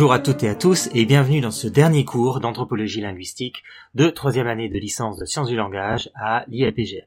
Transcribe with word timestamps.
Bonjour 0.00 0.14
à 0.14 0.18
toutes 0.18 0.42
et 0.44 0.48
à 0.48 0.54
tous 0.54 0.88
et 0.94 1.04
bienvenue 1.04 1.42
dans 1.42 1.50
ce 1.50 1.68
dernier 1.68 2.06
cours 2.06 2.40
d'anthropologie 2.40 3.02
linguistique 3.02 3.62
de 3.94 4.08
troisième 4.08 4.46
année 4.46 4.70
de 4.70 4.78
licence 4.78 5.18
de 5.18 5.26
sciences 5.26 5.48
du 5.48 5.56
langage 5.56 6.10
à 6.14 6.46
l'IAPG. 6.48 7.06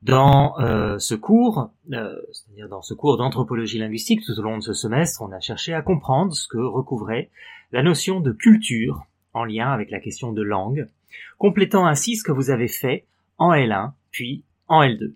Dans 0.00 0.58
euh, 0.60 0.98
ce 0.98 1.14
cours, 1.14 1.68
euh, 1.92 2.16
c'est-à-dire 2.32 2.70
dans 2.70 2.80
ce 2.80 2.94
cours 2.94 3.18
d'anthropologie 3.18 3.76
linguistique, 3.76 4.22
tout 4.24 4.32
au 4.38 4.42
long 4.42 4.56
de 4.56 4.62
ce 4.62 4.72
semestre, 4.72 5.20
on 5.20 5.30
a 5.30 5.40
cherché 5.40 5.74
à 5.74 5.82
comprendre 5.82 6.32
ce 6.32 6.48
que 6.48 6.56
recouvrait 6.56 7.28
la 7.70 7.82
notion 7.82 8.20
de 8.20 8.32
culture 8.32 9.04
en 9.34 9.44
lien 9.44 9.70
avec 9.70 9.90
la 9.90 10.00
question 10.00 10.32
de 10.32 10.40
langue, 10.40 10.88
complétant 11.36 11.84
ainsi 11.84 12.16
ce 12.16 12.24
que 12.24 12.32
vous 12.32 12.48
avez 12.48 12.68
fait 12.68 13.04
en 13.36 13.52
L1 13.52 13.92
puis 14.10 14.42
en 14.68 14.84
L2. 14.84 15.12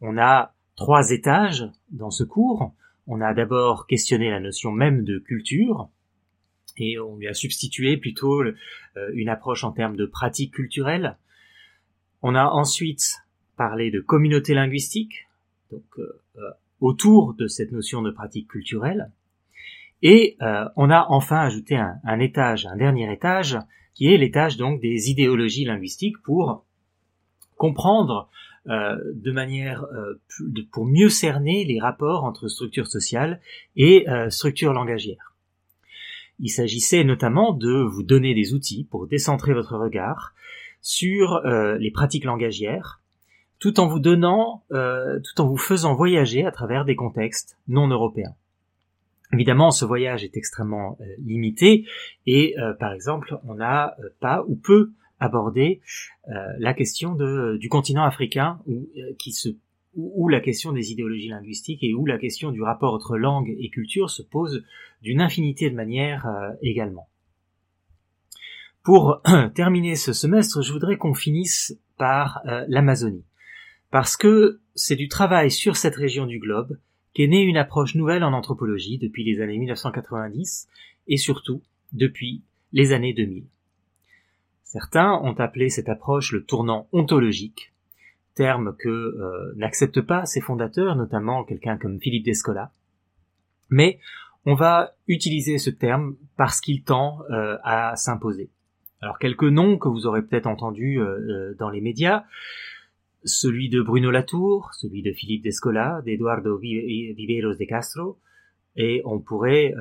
On 0.00 0.18
a 0.18 0.52
trois 0.74 1.12
étages 1.12 1.70
dans 1.92 2.10
ce 2.10 2.24
cours. 2.24 2.72
On 3.12 3.20
a 3.20 3.34
d'abord 3.34 3.88
questionné 3.88 4.30
la 4.30 4.38
notion 4.38 4.70
même 4.70 5.02
de 5.02 5.18
culture, 5.18 5.88
et 6.76 6.96
on 7.00 7.16
lui 7.16 7.26
a 7.26 7.34
substitué 7.34 7.96
plutôt 7.96 8.40
euh, 8.40 8.54
une 9.14 9.28
approche 9.28 9.64
en 9.64 9.72
termes 9.72 9.96
de 9.96 10.06
pratique 10.06 10.54
culturelle. 10.54 11.18
On 12.22 12.36
a 12.36 12.46
ensuite 12.46 13.16
parlé 13.56 13.90
de 13.90 13.98
communauté 13.98 14.54
linguistique, 14.54 15.26
donc 15.72 15.82
euh, 15.98 16.22
euh, 16.36 16.50
autour 16.78 17.34
de 17.34 17.48
cette 17.48 17.72
notion 17.72 18.00
de 18.00 18.12
pratique 18.12 18.46
culturelle. 18.46 19.10
Et 20.02 20.38
on 20.76 20.88
a 20.88 21.06
enfin 21.10 21.40
ajouté 21.40 21.76
un, 21.76 21.96
un, 22.04 22.20
étage, 22.20 22.64
un 22.64 22.76
dernier 22.76 23.12
étage, 23.12 23.58
qui 23.92 24.06
est 24.06 24.16
l'étage 24.16 24.56
donc 24.56 24.80
des 24.80 25.10
idéologies 25.10 25.64
linguistiques 25.64 26.16
pour 26.22 26.64
comprendre 27.56 28.30
euh, 28.68 28.98
de 29.14 29.32
manière 29.32 29.84
euh, 29.84 30.20
pour 30.70 30.84
mieux 30.84 31.08
cerner 31.08 31.64
les 31.64 31.80
rapports 31.80 32.24
entre 32.24 32.46
structures 32.46 32.88
sociales 32.88 33.40
et 33.74 34.06
euh, 34.10 34.28
structures 34.28 34.74
langagières. 34.74 35.34
Il 36.40 36.50
s'agissait 36.50 37.02
notamment 37.02 37.54
de 37.54 37.72
vous 37.72 38.02
donner 38.02 38.34
des 38.34 38.52
outils 38.52 38.86
pour 38.90 39.06
décentrer 39.06 39.54
votre 39.54 39.78
regard 39.78 40.34
sur 40.82 41.42
les 41.44 41.90
pratiques 41.90 42.24
langagières, 42.24 43.02
tout 43.58 43.78
en 43.78 43.86
vous 43.86 43.98
donnant, 43.98 44.64
tout 44.70 45.40
en 45.42 45.46
vous 45.46 45.58
faisant 45.58 45.94
voyager 45.94 46.46
à 46.46 46.50
travers 46.50 46.86
des 46.86 46.96
contextes 46.96 47.58
non 47.68 47.88
européens. 47.88 48.34
Évidemment, 49.34 49.70
ce 49.70 49.84
voyage 49.84 50.24
est 50.24 50.38
extrêmement 50.38 50.96
limité 51.18 51.84
et, 52.24 52.56
par 52.78 52.94
exemple, 52.94 53.38
on 53.46 53.56
n'a 53.56 53.94
pas 54.20 54.42
ou 54.48 54.56
peu 54.56 54.92
aborder 55.20 55.80
euh, 56.28 56.32
la 56.58 56.74
question 56.74 57.14
de, 57.14 57.56
du 57.58 57.68
continent 57.68 58.04
africain 58.04 58.60
où, 58.66 58.88
euh, 58.96 59.14
qui 59.18 59.32
se 59.32 59.50
où, 59.96 60.28
la 60.28 60.40
question 60.40 60.72
des 60.72 60.92
idéologies 60.92 61.28
linguistiques 61.28 61.82
et 61.82 61.94
où 61.94 62.06
la 62.06 62.16
question 62.16 62.52
du 62.52 62.62
rapport 62.62 62.94
entre 62.94 63.18
langue 63.18 63.52
et 63.58 63.70
culture 63.70 64.08
se 64.08 64.22
pose 64.22 64.64
d'une 65.02 65.20
infinité 65.20 65.68
de 65.68 65.74
manières 65.74 66.26
euh, 66.26 66.50
également. 66.62 67.08
Pour 68.84 69.20
terminer 69.54 69.96
ce 69.96 70.12
semestre, 70.12 70.62
je 70.62 70.72
voudrais 70.72 70.96
qu'on 70.96 71.12
finisse 71.12 71.76
par 71.98 72.40
l'Amazonie, 72.68 73.26
parce 73.90 74.16
que 74.16 74.60
c'est 74.74 74.96
du 74.96 75.08
travail 75.08 75.50
sur 75.50 75.76
cette 75.76 75.96
région 75.96 76.24
du 76.24 76.38
globe 76.38 76.78
qu'est 77.12 77.26
née 77.26 77.42
une 77.42 77.58
approche 77.58 77.94
nouvelle 77.94 78.24
en 78.24 78.32
anthropologie 78.32 78.96
depuis 78.96 79.24
les 79.24 79.42
années 79.42 79.58
1990 79.58 80.68
et 81.08 81.16
surtout 81.16 81.62
depuis 81.92 82.42
les 82.72 82.92
années 82.92 83.12
2000. 83.12 83.44
Certains 84.72 85.14
ont 85.24 85.34
appelé 85.34 85.68
cette 85.68 85.88
approche 85.88 86.30
le 86.30 86.44
tournant 86.44 86.86
ontologique, 86.92 87.72
terme 88.36 88.76
que 88.78 88.88
euh, 88.88 89.52
n'acceptent 89.56 90.00
pas 90.00 90.26
ses 90.26 90.40
fondateurs, 90.40 90.94
notamment 90.94 91.42
quelqu'un 91.42 91.76
comme 91.76 91.98
Philippe 91.98 92.24
Descola. 92.24 92.70
Mais 93.68 93.98
on 94.46 94.54
va 94.54 94.94
utiliser 95.08 95.58
ce 95.58 95.70
terme 95.70 96.14
parce 96.36 96.60
qu'il 96.60 96.84
tend 96.84 97.18
euh, 97.32 97.58
à 97.64 97.96
s'imposer. 97.96 98.52
Alors 99.00 99.18
quelques 99.18 99.42
noms 99.42 99.76
que 99.76 99.88
vous 99.88 100.06
aurez 100.06 100.22
peut-être 100.22 100.46
entendus 100.46 101.00
euh, 101.00 101.52
dans 101.58 101.70
les 101.70 101.80
médias, 101.80 102.22
celui 103.24 103.70
de 103.70 103.82
Bruno 103.82 104.12
Latour, 104.12 104.70
celui 104.74 105.02
de 105.02 105.10
Philippe 105.10 105.42
Descola, 105.42 106.00
d'Eduardo 106.04 106.56
Viveros 106.58 107.56
de 107.56 107.64
Castro, 107.64 108.20
et 108.76 109.02
on 109.04 109.18
pourrait 109.18 109.74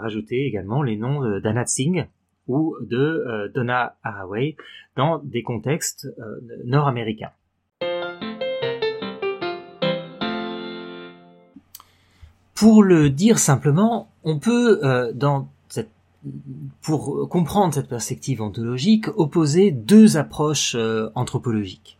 rajouter 0.00 0.46
également 0.46 0.84
les 0.84 0.96
noms 0.96 1.40
d'Anat 1.40 1.66
Singh, 1.66 2.06
ou 2.48 2.76
de 2.80 2.96
euh, 2.96 3.48
Donna 3.54 3.96
Haraway 4.02 4.56
dans 4.96 5.18
des 5.18 5.42
contextes 5.42 6.08
euh, 6.18 6.40
nord-américains. 6.64 7.30
Pour 12.54 12.82
le 12.82 13.10
dire 13.10 13.38
simplement, 13.38 14.08
on 14.24 14.38
peut, 14.38 14.80
euh, 14.82 15.12
pour 16.80 17.28
comprendre 17.28 17.74
cette 17.74 17.88
perspective 17.88 18.40
ontologique, 18.40 19.08
opposer 19.16 19.70
deux 19.70 20.16
approches 20.16 20.74
anthropologiques. 21.14 21.98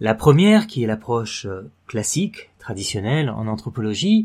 La 0.00 0.14
première, 0.14 0.66
qui 0.66 0.82
est 0.82 0.86
l'approche 0.86 1.46
classique, 1.86 2.50
traditionnelle 2.58 3.28
en 3.28 3.46
anthropologie, 3.46 4.24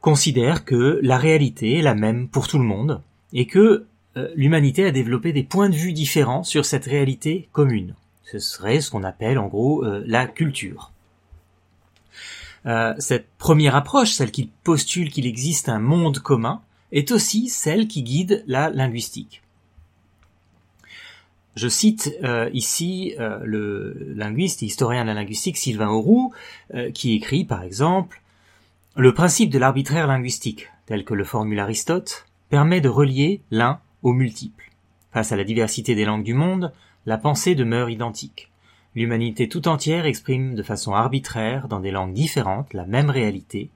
considère 0.00 0.64
que 0.64 0.98
la 1.00 1.16
réalité 1.16 1.78
est 1.78 1.82
la 1.82 1.94
même 1.94 2.28
pour 2.28 2.48
tout 2.48 2.58
le 2.58 2.64
monde 2.64 3.00
et 3.32 3.46
que 3.46 3.86
l'humanité 4.34 4.84
a 4.84 4.90
développé 4.90 5.32
des 5.32 5.42
points 5.42 5.68
de 5.68 5.74
vue 5.74 5.92
différents 5.92 6.42
sur 6.42 6.64
cette 6.64 6.84
réalité 6.84 7.48
commune. 7.52 7.94
Ce 8.24 8.38
serait 8.38 8.80
ce 8.80 8.90
qu'on 8.90 9.04
appelle 9.04 9.38
en 9.38 9.48
gros 9.48 9.84
euh, 9.84 10.02
la 10.06 10.26
culture. 10.26 10.92
Euh, 12.66 12.94
cette 12.98 13.26
première 13.38 13.74
approche, 13.74 14.12
celle 14.12 14.30
qui 14.30 14.50
postule 14.64 15.10
qu'il 15.10 15.26
existe 15.26 15.68
un 15.68 15.78
monde 15.78 16.18
commun, 16.18 16.62
est 16.92 17.10
aussi 17.10 17.48
celle 17.48 17.88
qui 17.88 18.02
guide 18.02 18.44
la 18.46 18.70
linguistique. 18.70 19.42
Je 21.54 21.68
cite 21.68 22.10
ici 22.54 23.14
le 23.18 24.14
linguiste 24.14 24.62
et 24.62 24.66
historien 24.66 25.02
de 25.02 25.08
la 25.08 25.14
linguistique 25.14 25.58
Sylvain 25.58 25.88
Auroux, 25.88 26.32
qui 26.94 27.12
écrit 27.12 27.44
par 27.44 27.62
exemple 27.62 28.22
Le 28.94 29.12
principe 29.12 29.50
de 29.50 29.58
l'arbitraire 29.58 30.06
linguistique, 30.06 30.68
tel 30.86 31.04
que 31.04 31.12
le 31.12 31.24
formule 31.24 31.60
Aristote, 31.60 32.26
permet 32.48 32.80
de 32.80 32.88
relier 32.88 33.42
l'un 33.50 33.80
multiples. 34.10 34.70
Face 35.12 35.30
à 35.30 35.36
la 35.36 35.44
diversité 35.44 35.94
des 35.94 36.04
langues 36.04 36.24
du 36.24 36.34
monde, 36.34 36.72
la 37.06 37.18
pensée 37.18 37.54
demeure 37.54 37.90
identique. 37.90 38.50
L'humanité 38.94 39.48
tout 39.48 39.68
entière 39.68 40.06
exprime 40.06 40.54
de 40.54 40.62
façon 40.62 40.92
arbitraire, 40.92 41.68
dans 41.68 41.80
des 41.80 41.90
langues 41.90 42.12
différentes, 42.12 42.74
la 42.74 42.86
même 42.86 43.10
réalité, 43.10 43.70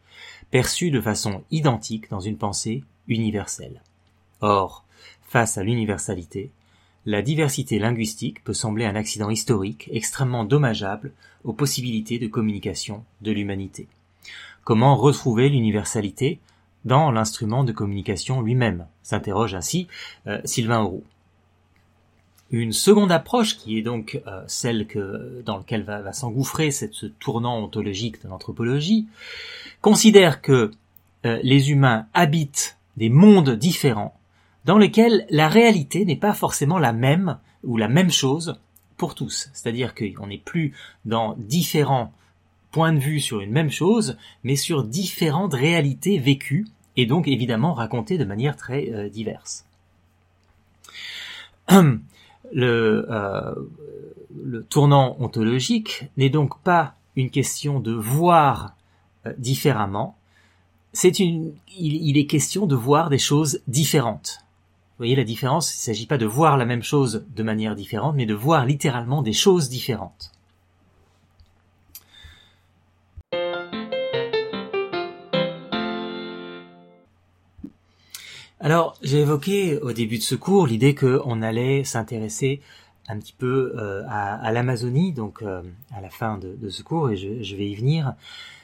perçue 0.50 0.90
de 0.90 1.00
façon 1.00 1.42
identique 1.50 2.10
dans 2.10 2.20
une 2.20 2.36
pensée 2.36 2.82
universelle. 3.08 3.82
Or, 4.40 4.84
face 5.22 5.58
à 5.58 5.62
l'universalité, 5.62 6.50
la 7.06 7.22
diversité 7.22 7.78
linguistique 7.78 8.42
peut 8.42 8.52
sembler 8.52 8.84
un 8.84 8.96
accident 8.96 9.30
historique 9.30 9.88
extrêmement 9.92 10.44
dommageable 10.44 11.12
aux 11.44 11.52
possibilités 11.52 12.18
de 12.18 12.26
communication 12.26 13.04
de 13.20 13.30
l'humanité. 13.30 13.86
Comment 14.64 14.96
retrouver 14.96 15.48
l'universalité 15.48 16.40
dans 16.86 17.10
l'instrument 17.10 17.64
de 17.64 17.72
communication 17.72 18.40
lui-même, 18.40 18.86
s'interroge 19.02 19.54
ainsi 19.54 19.88
euh, 20.26 20.40
Sylvain 20.44 20.80
Auroux. 20.80 21.04
Une 22.50 22.72
seconde 22.72 23.10
approche, 23.10 23.58
qui 23.58 23.76
est 23.76 23.82
donc 23.82 24.22
euh, 24.26 24.44
celle 24.46 24.86
que, 24.86 25.42
dans 25.44 25.58
laquelle 25.58 25.82
va, 25.82 26.12
s'engouffrer 26.12 26.70
ce 26.70 27.06
tournant 27.06 27.58
ontologique 27.58 28.22
de 28.22 28.28
l'anthropologie, 28.28 29.08
considère 29.80 30.40
que 30.40 30.70
euh, 31.26 31.40
les 31.42 31.72
humains 31.72 32.06
habitent 32.14 32.78
des 32.96 33.10
mondes 33.10 33.50
différents 33.50 34.18
dans 34.64 34.78
lesquels 34.78 35.26
la 35.28 35.48
réalité 35.48 36.04
n'est 36.04 36.16
pas 36.16 36.34
forcément 36.34 36.78
la 36.78 36.92
même 36.92 37.38
ou 37.64 37.76
la 37.76 37.88
même 37.88 38.10
chose 38.10 38.60
pour 38.96 39.16
tous. 39.16 39.50
C'est-à-dire 39.52 39.92
qu'on 39.94 40.28
n'est 40.28 40.38
plus 40.38 40.72
dans 41.04 41.34
différents 41.36 42.12
points 42.70 42.92
de 42.92 42.98
vue 42.98 43.20
sur 43.20 43.40
une 43.40 43.50
même 43.50 43.70
chose, 43.70 44.16
mais 44.44 44.54
sur 44.54 44.84
différentes 44.84 45.54
réalités 45.54 46.18
vécues 46.18 46.66
et 46.96 47.06
donc 47.06 47.28
évidemment 47.28 47.74
raconté 47.74 48.18
de 48.18 48.24
manière 48.24 48.56
très 48.56 48.90
euh, 48.92 49.08
diverse. 49.08 49.64
Le, 52.52 53.06
euh, 53.10 53.54
le 54.44 54.62
tournant 54.62 55.16
ontologique 55.18 56.04
n'est 56.16 56.30
donc 56.30 56.60
pas 56.60 56.94
une 57.16 57.30
question 57.30 57.80
de 57.80 57.92
voir 57.92 58.76
euh, 59.26 59.32
différemment, 59.38 60.16
c'est 60.92 61.18
une, 61.18 61.52
il, 61.76 62.16
est 62.16 62.26
question 62.26 62.66
de 62.66 62.74
voir 62.74 63.10
des 63.10 63.18
choses 63.18 63.60
différentes. 63.66 64.38
Vous 64.92 64.98
voyez 64.98 65.16
la 65.16 65.24
différence? 65.24 65.74
Il 65.74 65.78
ne 65.78 65.94
s'agit 65.94 66.06
pas 66.06 66.16
de 66.16 66.24
voir 66.24 66.56
la 66.56 66.64
même 66.64 66.82
chose 66.82 67.26
de 67.34 67.42
manière 67.42 67.74
différente, 67.74 68.14
mais 68.16 68.24
de 68.24 68.32
voir 68.32 68.64
littéralement 68.64 69.20
des 69.20 69.34
choses 69.34 69.68
différentes. 69.68 70.32
Alors, 78.58 78.96
j'ai 79.02 79.20
évoqué 79.20 79.78
au 79.80 79.92
début 79.92 80.16
de 80.16 80.22
ce 80.22 80.34
cours 80.34 80.66
l'idée 80.66 80.94
qu'on 80.94 81.42
allait 81.42 81.84
s'intéresser 81.84 82.62
un 83.08 83.18
petit 83.18 83.34
peu 83.36 83.74
euh, 83.76 84.02
à, 84.08 84.50
l'Amazonie, 84.50 85.12
donc 85.12 85.42
euh, 85.42 85.62
à 85.94 86.00
la 86.00 86.08
fin 86.08 86.38
de, 86.38 86.70
ce 86.70 86.82
cours, 86.82 87.10
et 87.10 87.16
je, 87.16 87.56
vais 87.56 87.68
y 87.68 87.74
venir. 87.74 88.14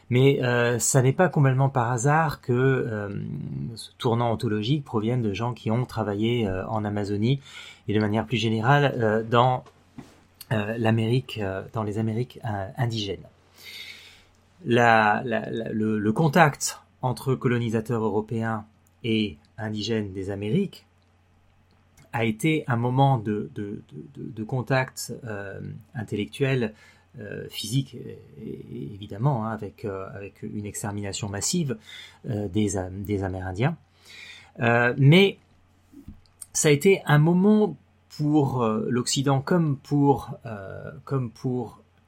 Mais 0.08 0.42
euh, 0.42 0.78
ça 0.78 1.02
n'est 1.02 1.12
pas 1.12 1.28
complètement 1.28 1.68
par 1.68 1.92
hasard 1.92 2.40
que 2.40 3.12
ce 3.74 3.90
tournant 3.98 4.32
ontologique 4.32 4.84
provienne 4.84 5.22
de 5.22 5.34
gens 5.34 5.52
qui 5.52 5.70
ont 5.70 5.84
travaillé 5.84 6.48
en 6.68 6.84
Amazonie 6.84 7.40
et 7.86 7.94
de 7.94 8.00
manière 8.00 8.26
plus 8.26 8.36
générale 8.38 9.24
dans 9.30 9.62
l'Amérique, 10.50 11.40
dans 11.72 11.82
les 11.82 11.98
Amériques 11.98 12.40
indigènes. 12.76 13.24
Le, 14.64 16.10
contact 16.10 16.80
entre 17.00 17.34
colonisateurs 17.34 18.02
européens 18.02 18.64
et 19.04 19.36
indigènes 19.58 20.12
des 20.12 20.30
Amériques 20.30 20.86
a 22.12 22.24
été 22.24 22.64
un 22.66 22.76
moment 22.76 23.18
de, 23.18 23.50
contact 24.46 25.14
intellectuel 25.94 26.74
euh, 27.20 27.46
physique 27.50 27.94
évidemment 28.72 29.44
avec 29.44 29.84
euh, 29.84 30.06
une 30.42 30.64
extermination 30.64 31.28
massive 31.28 31.76
euh, 32.30 32.48
des 32.48 32.76
des 32.90 33.22
Amérindiens. 33.22 33.76
Mais 34.96 35.36
ça 36.54 36.68
a 36.68 36.70
été 36.70 37.02
un 37.04 37.18
moment 37.18 37.76
pour 38.16 38.64
l'Occident 38.64 39.42
comme 39.42 39.76
pour 39.76 40.30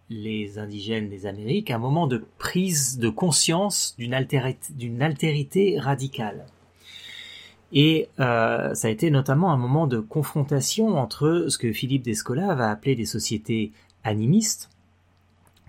les 0.09 0.59
indigènes 0.59 1.11
des 1.11 1.27
Amériques 1.27 1.71
un 1.71 1.79
moment 1.79 2.07
de 2.07 2.25
prise 2.39 2.99
de 2.99 3.11
conscience 3.11 3.95
d'une 3.99 4.15
altérité 4.15 5.79
radicale 5.79 6.47
et 7.73 8.09
ça 8.17 8.73
a 8.83 8.89
été 8.89 9.11
notamment 9.11 9.53
un 9.53 9.57
moment 9.57 9.87
de 9.87 9.99
confrontation 9.99 10.99
entre 10.99 11.47
ce 11.49 11.59
que 11.59 11.73
Philippe 11.73 12.03
Descola 12.03 12.55
va 12.55 12.71
appeler 12.71 12.95
des 12.95 13.07
sociétés 13.07 13.73
animistes, 14.05 14.71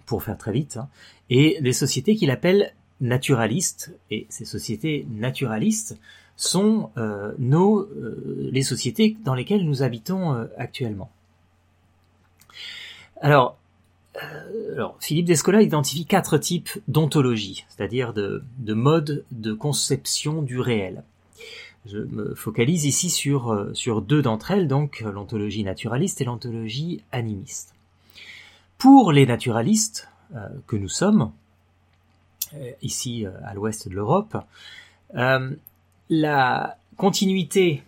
pour 0.05 0.23
faire 0.23 0.37
très 0.37 0.51
vite, 0.51 0.77
hein, 0.77 0.87
et 1.29 1.59
des 1.61 1.73
sociétés 1.73 2.15
qu'il 2.15 2.31
appelle 2.31 2.73
naturalistes. 3.01 3.93
Et 4.11 4.27
ces 4.29 4.45
sociétés 4.45 5.05
naturalistes 5.09 5.99
sont 6.35 6.91
euh, 6.97 7.33
nos, 7.39 7.79
euh, 7.79 8.49
les 8.51 8.63
sociétés 8.63 9.17
dans 9.23 9.35
lesquelles 9.35 9.65
nous 9.65 9.83
habitons 9.83 10.33
euh, 10.33 10.45
actuellement. 10.57 11.09
Alors, 13.21 13.57
Philippe 15.01 15.25
Descola 15.25 15.61
identifie 15.61 16.05
quatre 16.05 16.37
types 16.37 16.69
d'ontologie, 16.87 17.65
c'est-à-dire 17.67 18.13
de 18.13 18.41
modes 18.73 19.25
de 19.31 19.51
conception 19.51 20.41
du 20.41 20.59
réel. 20.59 21.03
Je 21.87 21.97
me 21.97 22.33
focalise 22.33 22.85
ici 22.85 23.09
sur, 23.09 23.69
sur 23.73 24.01
deux 24.01 24.21
d'entre 24.21 24.51
elles, 24.51 24.67
donc 24.67 25.01
l'ontologie 25.01 25.63
naturaliste 25.63 26.19
et 26.21 26.25
l'ontologie 26.25 27.03
animiste. 27.11 27.75
Pour 28.77 29.11
les 29.11 29.25
naturalistes 29.25 30.09
euh, 30.35 30.47
que 30.67 30.75
nous 30.75 30.89
sommes, 30.89 31.31
euh, 32.55 32.71
ici 32.81 33.25
euh, 33.25 33.31
à 33.45 33.53
l'ouest 33.53 33.87
de 33.87 33.93
l'Europe, 33.93 34.37
la 36.09 36.77
continuité 36.97 37.83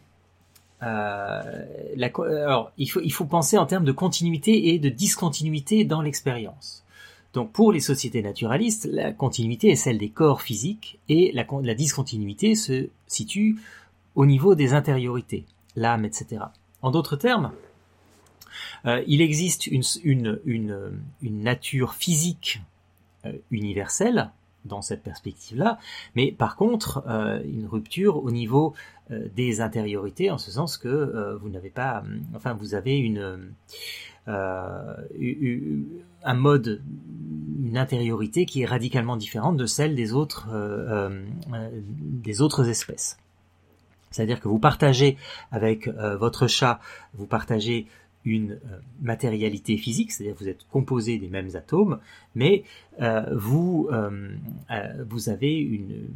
alors, 0.79 2.71
il 2.77 2.88
faut, 2.88 3.01
il 3.01 3.11
faut 3.11 3.25
penser 3.25 3.57
en 3.57 3.65
termes 3.65 3.83
de 3.83 3.91
continuité 3.91 4.69
et 4.69 4.79
de 4.79 4.89
discontinuité 4.89 5.85
dans 5.85 6.01
l'expérience. 6.01 6.83
Donc, 7.33 7.51
pour 7.51 7.71
les 7.71 7.79
sociétés 7.79 8.21
naturalistes, 8.21 8.88
la 8.91 9.11
continuité 9.11 9.69
est 9.69 9.75
celle 9.75 9.97
des 9.97 10.09
corps 10.09 10.44
physiques 10.44 10.99
et 11.09 11.31
la 11.33 11.73
discontinuité 11.73 12.53
se 12.53 12.89
situe 13.07 13.57
au 14.17 14.25
niveau 14.25 14.55
des 14.55 14.73
intériorités, 14.73 15.45
l'âme, 15.75 16.03
etc. 16.03 16.45
En 16.81 16.91
d'autres 16.91 17.15
termes, 17.15 17.51
euh, 18.85 19.03
il 19.07 19.21
existe 19.21 19.67
une, 19.67 20.39
nature 21.21 21.93
physique 21.93 22.61
euh, 23.25 23.33
universelle 23.51 24.31
dans 24.65 24.81
cette 24.81 25.03
perspective-là, 25.03 25.77
mais 26.15 26.31
par 26.31 26.57
contre 26.57 27.03
euh, 27.07 27.41
une 27.45 27.67
rupture 27.67 28.21
au 28.21 28.31
niveau 28.31 28.73
des 29.09 29.61
intériorités, 29.61 30.31
en 30.31 30.37
ce 30.37 30.51
sens 30.51 30.75
que 30.75 31.37
vous 31.39 31.47
n'avez 31.47 31.69
pas, 31.69 32.03
enfin 32.35 32.55
vous 32.55 32.75
avez 32.75 32.97
une 32.97 33.53
un 34.25 36.33
mode, 36.33 36.81
une 37.63 37.77
intériorité 37.77 38.45
qui 38.45 38.63
est 38.63 38.65
radicalement 38.65 39.15
différente 39.15 39.55
de 39.55 39.65
celle 39.65 39.95
des 39.95 40.11
autres 40.11 40.49
des 41.47 42.41
autres 42.41 42.67
espèces. 42.67 43.17
C'est-à-dire 44.17 44.39
que 44.39 44.47
vous 44.47 44.59
partagez 44.59 45.17
avec 45.51 45.87
votre 45.87 46.47
chat, 46.47 46.79
vous 47.13 47.27
partagez 47.27 47.87
une 48.27 48.53
euh, 48.53 48.79
matérialité 49.01 49.77
physique, 49.77 50.11
c'est-à-dire 50.11 50.35
que 50.35 50.43
vous 50.43 50.49
êtes 50.49 50.67
composé 50.71 51.17
des 51.17 51.29
mêmes 51.29 51.49
atomes, 51.55 51.99
mais 52.35 52.63
euh, 53.01 53.23
vous, 53.35 53.89
euh, 53.91 54.35
vous 55.09 55.29
avez 55.29 55.55
une 55.55 56.09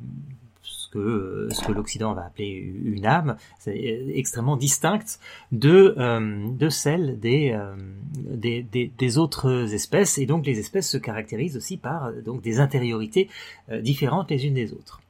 ce 0.63 0.89
que, 0.89 1.71
l'Occident 1.71 2.13
va 2.13 2.25
appeler 2.25 2.49
une 2.83 3.05
âme, 3.05 3.37
extrêmement 3.65 4.57
distincte 4.57 5.19
de, 5.51 5.95
de 6.55 6.69
celle 6.69 7.19
des, 7.19 7.57
des, 8.15 8.61
des, 8.61 8.91
des, 8.95 9.17
autres 9.17 9.73
espèces, 9.73 10.17
et 10.17 10.25
donc 10.25 10.45
les 10.45 10.59
espèces 10.59 10.89
se 10.89 10.97
caractérisent 10.97 11.57
aussi 11.57 11.77
par 11.77 12.11
donc, 12.13 12.41
des 12.41 12.59
intériorités 12.59 13.29
différentes 13.71 14.29
les 14.29 14.45
unes 14.45 14.53
des 14.53 14.73
autres. 14.73 15.01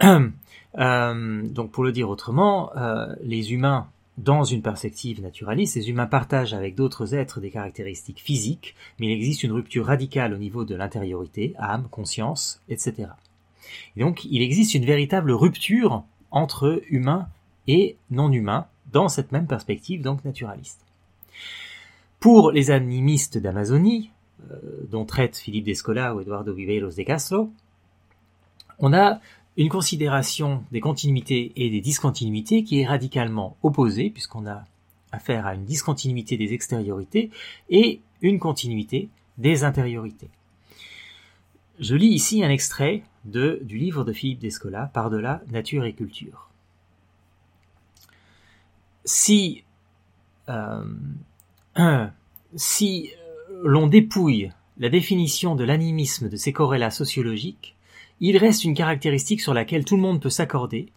donc 0.76 1.70
pour 1.70 1.84
le 1.84 1.92
dire 1.92 2.08
autrement, 2.08 2.70
les 3.22 3.52
humains 3.52 3.88
dans 4.18 4.44
une 4.44 4.62
perspective 4.62 5.20
naturaliste, 5.22 5.76
les 5.76 5.90
humains 5.90 6.06
partagent 6.06 6.54
avec 6.54 6.74
d'autres 6.74 7.14
êtres 7.14 7.40
des 7.40 7.50
caractéristiques 7.50 8.20
physiques, 8.20 8.76
mais 8.98 9.06
il 9.06 9.12
existe 9.12 9.42
une 9.42 9.52
rupture 9.52 9.86
radicale 9.86 10.32
au 10.32 10.38
niveau 10.38 10.64
de 10.64 10.74
l'intériorité, 10.74 11.54
âme, 11.58 11.88
conscience, 11.90 12.60
etc. 12.68 13.08
Et 13.96 14.00
donc 14.00 14.24
il 14.24 14.42
existe 14.42 14.74
une 14.74 14.84
véritable 14.84 15.32
rupture 15.32 16.04
entre 16.30 16.82
humains 16.90 17.28
et 17.66 17.96
non-humains 18.10 18.66
dans 18.92 19.08
cette 19.08 19.32
même 19.32 19.46
perspective 19.46 20.02
donc 20.02 20.24
naturaliste. 20.24 20.80
Pour 22.20 22.52
les 22.52 22.70
animistes 22.70 23.38
d'Amazonie, 23.38 24.10
euh, 24.50 24.56
dont 24.90 25.04
traite 25.04 25.36
Philippe 25.36 25.64
Descola 25.64 26.14
ou 26.14 26.20
Eduardo 26.20 26.54
Viveiros 26.54 26.90
de 26.90 27.02
Castro, 27.02 27.50
on 28.78 28.92
a 28.92 29.20
une 29.56 29.68
considération 29.68 30.64
des 30.72 30.80
continuités 30.80 31.52
et 31.56 31.70
des 31.70 31.80
discontinuités 31.80 32.64
qui 32.64 32.80
est 32.80 32.86
radicalement 32.86 33.56
opposée, 33.62 34.10
puisqu'on 34.10 34.46
a 34.46 34.64
affaire 35.12 35.46
à 35.46 35.54
une 35.54 35.64
discontinuité 35.64 36.36
des 36.36 36.52
extériorités 36.52 37.30
et 37.70 38.00
une 38.20 38.38
continuité 38.38 39.08
des 39.38 39.62
intériorités. 39.64 40.30
Je 41.78 41.94
lis 41.94 42.08
ici 42.08 42.44
un 42.44 42.50
extrait 42.50 43.02
du 43.24 43.78
livre 43.78 44.04
de 44.04 44.12
Philippe 44.12 44.40
Descola, 44.40 44.90
Par-delà 44.92 45.42
nature 45.50 45.84
et 45.84 45.92
culture. 45.92 46.50
Si, 49.04 49.64
euh, 50.48 50.84
si 52.54 53.10
l'on 53.62 53.86
dépouille 53.86 54.52
la 54.78 54.88
définition 54.88 55.54
de 55.54 55.64
l'animisme 55.64 56.28
de 56.28 56.36
ses 56.36 56.52
corrélats 56.52 56.90
sociologiques, 56.90 57.74
il 58.20 58.36
reste 58.36 58.64
une 58.64 58.74
caractéristique 58.74 59.40
sur 59.40 59.54
laquelle 59.54 59.84
tout 59.84 59.96
le 59.96 60.02
monde 60.02 60.20
peut 60.20 60.30
s'accorder 60.30 60.88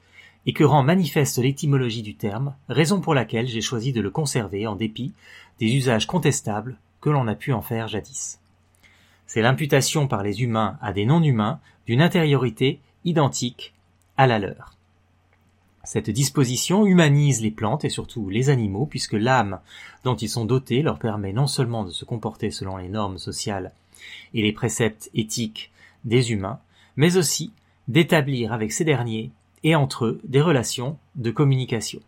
et 0.46 0.54
que 0.54 0.64
rend 0.64 0.84
manifeste 0.84 1.38
l'étymologie 1.40 2.02
du 2.02 2.16
terme, 2.16 2.56
raison 2.70 3.02
pour 3.02 3.14
laquelle 3.14 3.48
j'ai 3.48 3.62
choisi 3.62 3.92
de 3.92 4.02
le 4.02 4.10
conserver 4.10 4.66
en 4.66 4.76
dépit 4.76 5.14
des 5.60 5.76
usages 5.76 6.08
contestables 6.08 6.78
que 7.02 7.10
l'on 7.10 7.28
a 7.28 7.36
pu 7.36 7.52
en 7.52 7.62
faire 7.62 7.88
jadis. 7.88 8.40
C'est 9.26 9.42
l'imputation 9.42 10.08
par 10.08 10.24
les 10.24 10.42
humains 10.42 10.78
à 10.82 10.94
des 10.94 11.06
non-humains 11.06 11.60
d'une 11.86 12.02
intériorité 12.02 12.80
identique 13.04 13.74
à 14.16 14.26
la 14.26 14.40
leur. 14.40 14.78
Cette 15.84 16.10
disposition 16.10 16.86
humanise 16.86 17.42
les 17.42 17.52
plantes 17.52 17.86
et 17.86 17.90
surtout 17.90 18.30
les 18.30 18.50
animaux 18.50 18.86
puisque 18.86 19.14
l'âme 19.14 19.60
dont 20.04 20.16
ils 20.16 20.30
sont 20.30 20.46
dotés 20.46 20.82
leur 20.82 21.00
permet 21.00 21.34
non 21.34 21.48
seulement 21.48 21.84
de 21.84 21.92
se 21.92 22.06
comporter 22.06 22.52
selon 22.52 22.78
les 22.78 22.90
normes 22.90 23.18
sociales 23.18 23.72
et 24.34 24.42
les 24.42 24.52
préceptes 24.52 25.10
éthiques 25.14 25.72
des 26.04 26.32
humains, 26.32 26.60
mais 26.98 27.16
aussi 27.16 27.54
d'établir 27.88 28.52
avec 28.52 28.74
ces 28.74 28.84
derniers 28.84 29.32
et 29.64 29.76
entre 29.76 30.06
eux 30.06 30.22
des 30.26 30.42
relations 30.42 30.98
de 31.16 31.32
communication. 31.32 32.02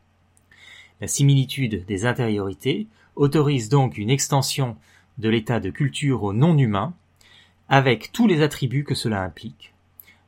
La 1.00 1.08
similitude 1.08 1.86
des 1.86 2.05
intériorités 2.05 2.88
autorise 3.15 3.69
donc 3.69 3.98
une 3.98 4.10
extension 4.10 4.75
de 5.17 5.29
l'état 5.29 5.60
de 5.60 5.69
culture 5.69 6.24
au 6.24 6.34
non-humain, 6.34 6.93
avec 7.69 8.12
tous 8.12 8.27
les 8.27 8.41
attributs 8.41 8.84
que 8.84 8.96
cela 8.96 9.22
implique, 9.22 9.74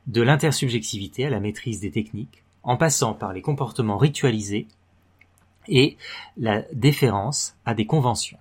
de 0.06 0.22
l'intersubjectivité 0.22 1.26
à 1.26 1.30
la 1.30 1.40
maîtrise 1.40 1.80
des 1.80 1.90
techniques, 1.90 2.42
en 2.62 2.76
passant 2.76 3.14
par 3.14 3.32
les 3.32 3.42
comportements 3.42 3.98
ritualisés 3.98 4.68
et 5.68 5.96
la 6.36 6.62
déférence 6.72 7.56
à 7.64 7.74
des 7.74 7.86
conventions. 7.86 8.38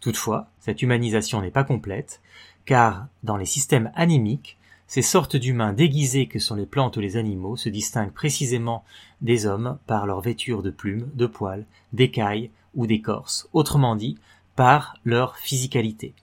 Toutefois, 0.00 0.48
cette 0.60 0.82
humanisation 0.82 1.40
n'est 1.40 1.50
pas 1.50 1.64
complète, 1.64 2.20
car 2.64 3.06
dans 3.22 3.36
les 3.36 3.46
systèmes 3.46 3.92
animiques, 3.94 4.55
ces 4.86 5.02
sortes 5.02 5.36
d'humains 5.36 5.72
déguisés 5.72 6.26
que 6.26 6.38
sont 6.38 6.54
les 6.54 6.66
plantes 6.66 6.96
ou 6.96 7.00
les 7.00 7.16
animaux 7.16 7.56
se 7.56 7.68
distinguent 7.68 8.12
précisément 8.12 8.84
des 9.20 9.46
hommes 9.46 9.78
par 9.86 10.06
leur 10.06 10.20
vêture 10.20 10.62
de 10.62 10.70
plumes, 10.70 11.10
de 11.14 11.26
poils, 11.26 11.66
d'écailles 11.92 12.50
ou 12.74 12.86
d'écorce, 12.86 13.48
autrement 13.52 13.96
dit, 13.96 14.18
par 14.54 14.96
leur 15.04 15.36
physicalité. 15.36 16.14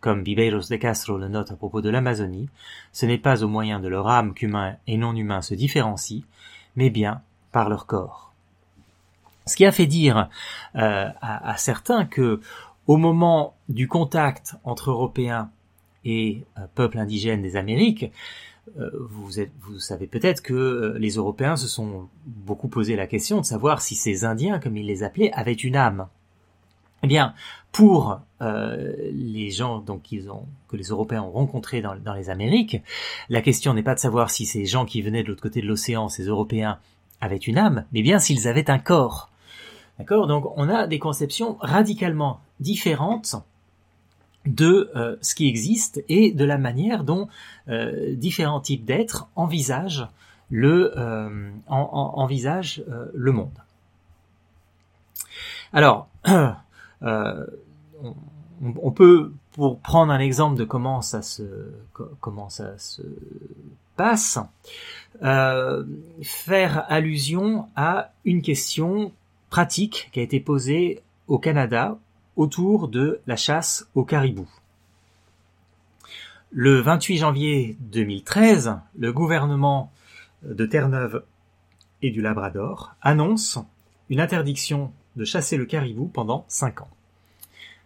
comme 0.00 0.22
Bibeiros 0.22 0.68
de 0.70 0.76
Castro 0.76 1.18
le 1.18 1.28
note 1.28 1.52
à 1.52 1.56
propos 1.56 1.82
de 1.82 1.90
l'Amazonie, 1.90 2.48
ce 2.92 3.04
n'est 3.04 3.18
pas 3.18 3.44
au 3.44 3.48
moyen 3.48 3.80
de 3.80 3.88
leur 3.88 4.08
âme 4.08 4.32
qu'humains 4.32 4.76
et 4.86 4.96
non 4.96 5.14
humains 5.14 5.42
se 5.42 5.54
différencient, 5.54 6.22
mais 6.74 6.88
bien 6.88 7.20
par 7.52 7.68
leur 7.68 7.84
corps. 7.84 8.32
Ce 9.46 9.56
qui 9.56 9.66
a 9.66 9.72
fait 9.72 9.86
dire 9.86 10.30
euh, 10.76 11.08
à, 11.20 11.56
certains 11.58 12.06
que, 12.06 12.40
au 12.86 12.96
moment 12.96 13.54
du 13.68 13.88
contact 13.88 14.54
entre 14.64 14.90
Européens 14.90 15.50
et 16.04 16.44
euh, 16.58 16.62
peuples 16.74 16.98
indigènes 16.98 17.42
des 17.42 17.56
Amériques, 17.56 18.10
euh, 18.78 18.90
vous, 19.08 19.30
vous, 19.62 19.80
savez 19.80 20.06
peut-être 20.06 20.42
que 20.42 20.94
les 20.98 21.10
Européens 21.10 21.56
se 21.56 21.66
sont 21.66 22.08
beaucoup 22.26 22.68
posé 22.68 22.94
la 22.94 23.06
question 23.06 23.40
de 23.40 23.44
savoir 23.44 23.82
si 23.82 23.94
ces 23.94 24.24
Indiens, 24.24 24.58
comme 24.58 24.76
ils 24.76 24.86
les 24.86 25.02
appelaient, 25.02 25.32
avaient 25.32 25.52
une 25.52 25.76
âme. 25.76 26.08
Eh 27.02 27.06
bien, 27.06 27.34
pour 27.72 28.20
euh, 28.42 28.92
les 29.12 29.50
gens 29.50 29.78
donc 29.78 30.12
ils 30.12 30.30
ont 30.30 30.46
que 30.68 30.76
les 30.76 30.88
Européens 30.88 31.22
ont 31.22 31.30
rencontrés 31.30 31.80
dans, 31.80 31.96
dans 31.96 32.14
les 32.14 32.28
Amériques, 32.28 32.82
la 33.28 33.40
question 33.40 33.72
n'est 33.74 33.82
pas 33.82 33.94
de 33.94 34.00
savoir 34.00 34.30
si 34.30 34.44
ces 34.44 34.66
gens 34.66 34.84
qui 34.84 35.00
venaient 35.02 35.22
de 35.22 35.28
l'autre 35.28 35.42
côté 35.42 35.62
de 35.62 35.66
l'océan, 35.66 36.08
ces 36.08 36.24
Européens, 36.24 36.78
avaient 37.20 37.36
une 37.36 37.58
âme, 37.58 37.84
mais 37.92 38.02
bien 38.02 38.18
s'ils 38.18 38.48
avaient 38.48 38.70
un 38.70 38.78
corps. 38.78 39.30
D'accord? 39.98 40.26
Donc 40.26 40.46
on 40.56 40.68
a 40.68 40.86
des 40.86 40.98
conceptions 40.98 41.56
radicalement 41.60 42.40
différentes 42.60 43.36
de 44.46 44.90
euh, 44.96 45.16
ce 45.20 45.34
qui 45.34 45.48
existe 45.48 46.02
et 46.08 46.32
de 46.32 46.44
la 46.44 46.58
manière 46.58 47.04
dont 47.04 47.28
euh, 47.68 48.14
différents 48.14 48.60
types 48.60 48.84
d'êtres 48.84 49.28
envisagent 49.36 50.08
le 50.48 50.98
euh, 50.98 51.50
en, 51.68 52.12
envisagent 52.16 52.82
le 53.14 53.32
monde. 53.32 53.58
Alors 55.72 56.08
Euh, 57.02 57.46
on, 58.82 58.90
peut, 58.90 59.32
pour 59.52 59.80
prendre 59.80 60.12
un 60.12 60.18
exemple 60.18 60.58
de 60.58 60.64
comment 60.64 61.00
ça 61.00 61.22
se, 61.22 61.42
comment 62.20 62.50
ça 62.50 62.76
se 62.76 63.02
passe, 63.96 64.38
faire 66.22 66.84
allusion 66.92 67.66
à 67.74 68.12
une 68.24 68.42
question 68.42 69.12
pratique 69.48 70.10
qui 70.12 70.20
a 70.20 70.22
été 70.22 70.40
posée 70.40 71.02
au 71.26 71.38
Canada 71.38 71.96
autour 72.40 72.88
de 72.88 73.20
la 73.26 73.36
chasse 73.36 73.86
au 73.94 74.02
caribou. 74.02 74.48
Le 76.50 76.80
28 76.80 77.18
janvier 77.18 77.76
2013, 77.80 78.78
le 78.98 79.12
gouvernement 79.12 79.92
de 80.42 80.64
Terre-Neuve 80.64 81.22
et 82.00 82.10
du 82.10 82.22
Labrador 82.22 82.94
annonce 83.02 83.58
une 84.08 84.20
interdiction 84.20 84.90
de 85.16 85.26
chasser 85.26 85.58
le 85.58 85.66
caribou 85.66 86.06
pendant 86.06 86.46
5 86.48 86.80
ans. 86.80 86.88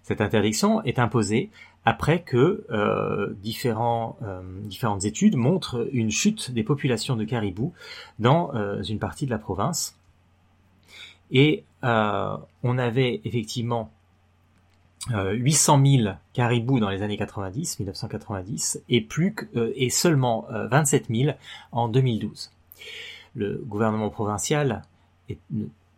Cette 0.04 0.20
interdiction 0.20 0.84
est 0.84 1.00
imposée 1.00 1.50
après 1.84 2.22
que 2.22 2.64
euh, 2.70 3.34
différents, 3.42 4.16
euh, 4.22 4.40
différentes 4.60 5.04
études 5.04 5.34
montrent 5.34 5.88
une 5.90 6.12
chute 6.12 6.52
des 6.52 6.62
populations 6.62 7.16
de 7.16 7.24
caribous 7.24 7.72
dans 8.20 8.54
euh, 8.54 8.80
une 8.84 9.00
partie 9.00 9.26
de 9.26 9.32
la 9.32 9.38
province. 9.38 9.98
Et 11.32 11.64
on 11.82 12.78
avait 12.78 13.20
effectivement 13.24 13.90
800 15.10 15.84
000 15.84 16.14
caribous 16.32 16.80
dans 16.80 16.88
les 16.88 17.02
années 17.02 17.16
90, 17.16 17.78
1990, 17.80 18.82
et 18.88 19.00
plus 19.00 19.34
que, 19.34 19.72
et 19.76 19.90
seulement 19.90 20.46
27 20.50 21.06
000 21.10 21.36
en 21.72 21.88
2012. 21.88 22.50
Le 23.34 23.62
gouvernement 23.66 24.08
provincial 24.08 24.82
est, 25.28 25.38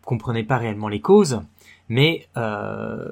comprenait 0.04 0.44
pas 0.44 0.56
réellement 0.56 0.88
les 0.88 1.00
causes, 1.00 1.40
mais 1.88 2.26
euh, 2.36 3.10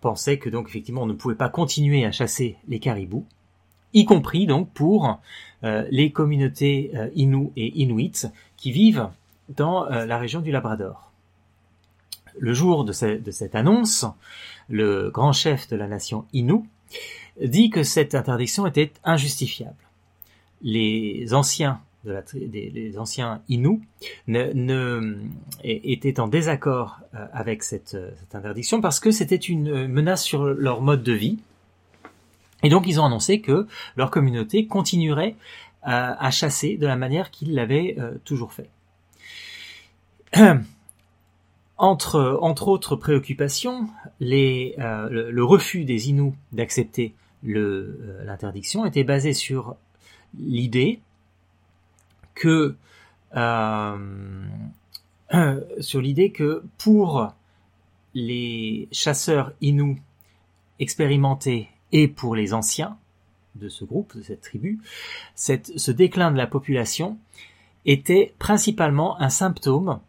pensait 0.00 0.38
que 0.38 0.48
donc 0.48 0.68
effectivement 0.68 1.02
on 1.02 1.06
ne 1.06 1.12
pouvait 1.12 1.34
pas 1.34 1.48
continuer 1.48 2.04
à 2.04 2.12
chasser 2.12 2.56
les 2.68 2.78
caribous, 2.78 3.26
y 3.92 4.04
compris 4.04 4.46
donc 4.46 4.70
pour 4.70 5.20
euh, 5.64 5.86
les 5.90 6.10
communautés 6.10 6.92
euh, 6.94 7.10
Innu 7.14 7.50
et 7.56 7.80
Inuits 7.80 8.26
qui 8.56 8.72
vivent 8.72 9.08
dans 9.48 9.86
euh, 9.86 10.06
la 10.06 10.18
région 10.18 10.40
du 10.40 10.52
Labrador. 10.52 11.07
Le 12.38 12.54
jour 12.54 12.84
de, 12.84 12.92
de, 13.18 13.30
cette 13.30 13.54
annonce, 13.54 14.06
le 14.68 15.10
grand 15.10 15.32
chef 15.32 15.68
de 15.68 15.76
la 15.76 15.86
nation 15.86 16.24
Innu 16.32 16.62
dit 17.42 17.70
que 17.70 17.82
cette 17.82 18.14
interdiction 18.14 18.66
était 18.66 18.92
injustifiable. 19.04 19.76
Les 20.62 21.34
anciens 21.34 21.80
ne, 24.26 25.14
étaient 25.62 26.20
en 26.20 26.28
désaccord 26.28 27.00
euh, 27.14 27.26
avec 27.32 27.62
cette, 27.62 27.96
interdiction 28.32 28.80
parce 28.80 29.00
que 29.00 29.10
c'était 29.10 29.36
une 29.36 29.86
menace 29.86 30.22
sur 30.24 30.44
leur 30.44 30.80
mode 30.80 31.02
de 31.02 31.12
vie. 31.12 31.38
Et 32.62 32.70
donc 32.70 32.86
ils 32.86 33.00
ont 33.00 33.04
annoncé 33.04 33.40
que 33.40 33.66
leur 33.96 34.10
communauté 34.10 34.66
continuerait 34.66 35.36
euh, 35.86 36.14
à, 36.18 36.30
chasser 36.30 36.76
de 36.76 36.86
la 36.86 36.96
manière 36.96 37.30
qu'ils 37.30 37.54
l'avaient 37.54 37.96
euh, 37.98 38.18
toujours 38.24 38.52
fait. 38.52 38.68
Entre, 41.78 42.38
entre 42.42 42.68
autres 42.68 42.96
préoccupations, 42.96 43.88
les, 44.18 44.74
le, 44.78 45.44
refus 45.44 45.84
des 45.84 46.10
Inuits 46.10 46.34
d'accepter 46.52 47.14
l'interdiction 47.44 48.84
était 48.84 49.04
basé 49.04 49.32
sur 49.32 49.76
l'idée 50.36 51.00
que 52.34 52.74
euh, 53.36 54.44
sur 55.80 56.00
l'idée 56.00 56.32
que 56.32 56.64
pour 56.78 57.28
les 58.14 58.88
chasseurs 58.92 59.52
Inuits 59.60 60.00
expérimentés 60.80 61.68
et 61.92 62.08
pour 62.08 62.34
les 62.34 62.54
anciens 62.54 62.96
de 63.56 63.68
ce 63.68 63.84
groupe, 63.84 64.16
de 64.16 64.22
cette 64.22 64.40
tribu, 64.40 64.78
ce 65.34 65.90
déclin 65.90 66.30
de 66.30 66.36
la 66.36 66.46
population 66.46 67.18
était 67.84 68.34
principalement 68.38 69.20
un 69.20 69.30
symptôme 69.30 70.00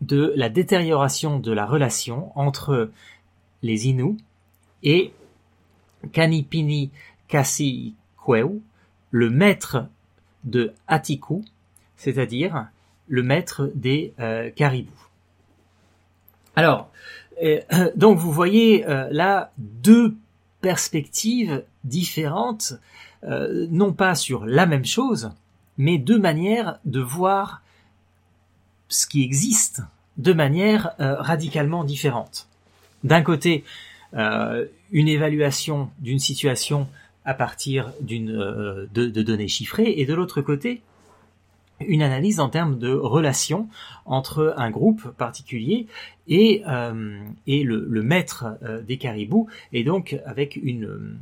de 0.00 0.32
la 0.36 0.48
détérioration 0.48 1.38
de 1.38 1.52
la 1.52 1.66
relation 1.66 2.30
entre 2.38 2.90
les 3.62 3.88
Inuits 3.88 4.18
et 4.82 5.12
Kanipini 6.12 6.90
Kweu, 8.16 8.60
le 9.10 9.30
maître 9.30 9.86
de 10.44 10.72
Atiku, 10.86 11.44
c'est-à-dire 11.96 12.68
le 13.08 13.22
maître 13.22 13.70
des 13.74 14.12
euh, 14.20 14.50
caribous. 14.50 14.92
Alors, 16.56 16.90
euh, 17.42 17.60
donc 17.96 18.18
vous 18.18 18.32
voyez 18.32 18.86
euh, 18.86 19.08
là 19.10 19.52
deux 19.58 20.14
perspectives 20.60 21.64
différentes, 21.84 22.74
non 23.70 23.94
pas 23.94 24.14
sur 24.14 24.44
la 24.44 24.66
même 24.66 24.84
chose, 24.84 25.30
mais 25.78 25.96
deux 25.96 26.18
manières 26.18 26.78
de 26.84 27.00
voir 27.00 27.62
ce 28.88 29.06
qui 29.06 29.22
existe 29.22 29.82
de 30.16 30.32
manière 30.32 30.92
radicalement 30.98 31.82
différente. 31.84 32.48
D'un 33.02 33.22
côté, 33.22 33.64
une 34.12 35.08
évaluation 35.08 35.90
d'une 35.98 36.20
situation 36.20 36.86
à 37.24 37.34
partir 37.34 37.92
d'une 38.00 38.32
de, 38.32 38.86
de, 39.06 39.22
données 39.22 39.48
chiffrées, 39.48 39.94
et 39.96 40.06
de 40.06 40.14
l'autre 40.14 40.40
côté, 40.40 40.82
une 41.80 42.02
analyse 42.02 42.40
en 42.40 42.48
termes 42.48 42.78
de 42.78 42.92
relation 42.92 43.68
entre 44.04 44.54
un 44.56 44.70
groupe 44.70 45.10
particulier 45.16 45.86
et, 46.28 46.62
euh, 46.68 47.20
et 47.46 47.64
le, 47.64 48.02
maître 48.02 48.46
euh, 48.62 48.82
des 48.82 48.96
caribous, 48.96 49.48
et 49.72 49.84
donc 49.84 50.16
avec 50.24 50.56
une, 50.56 51.18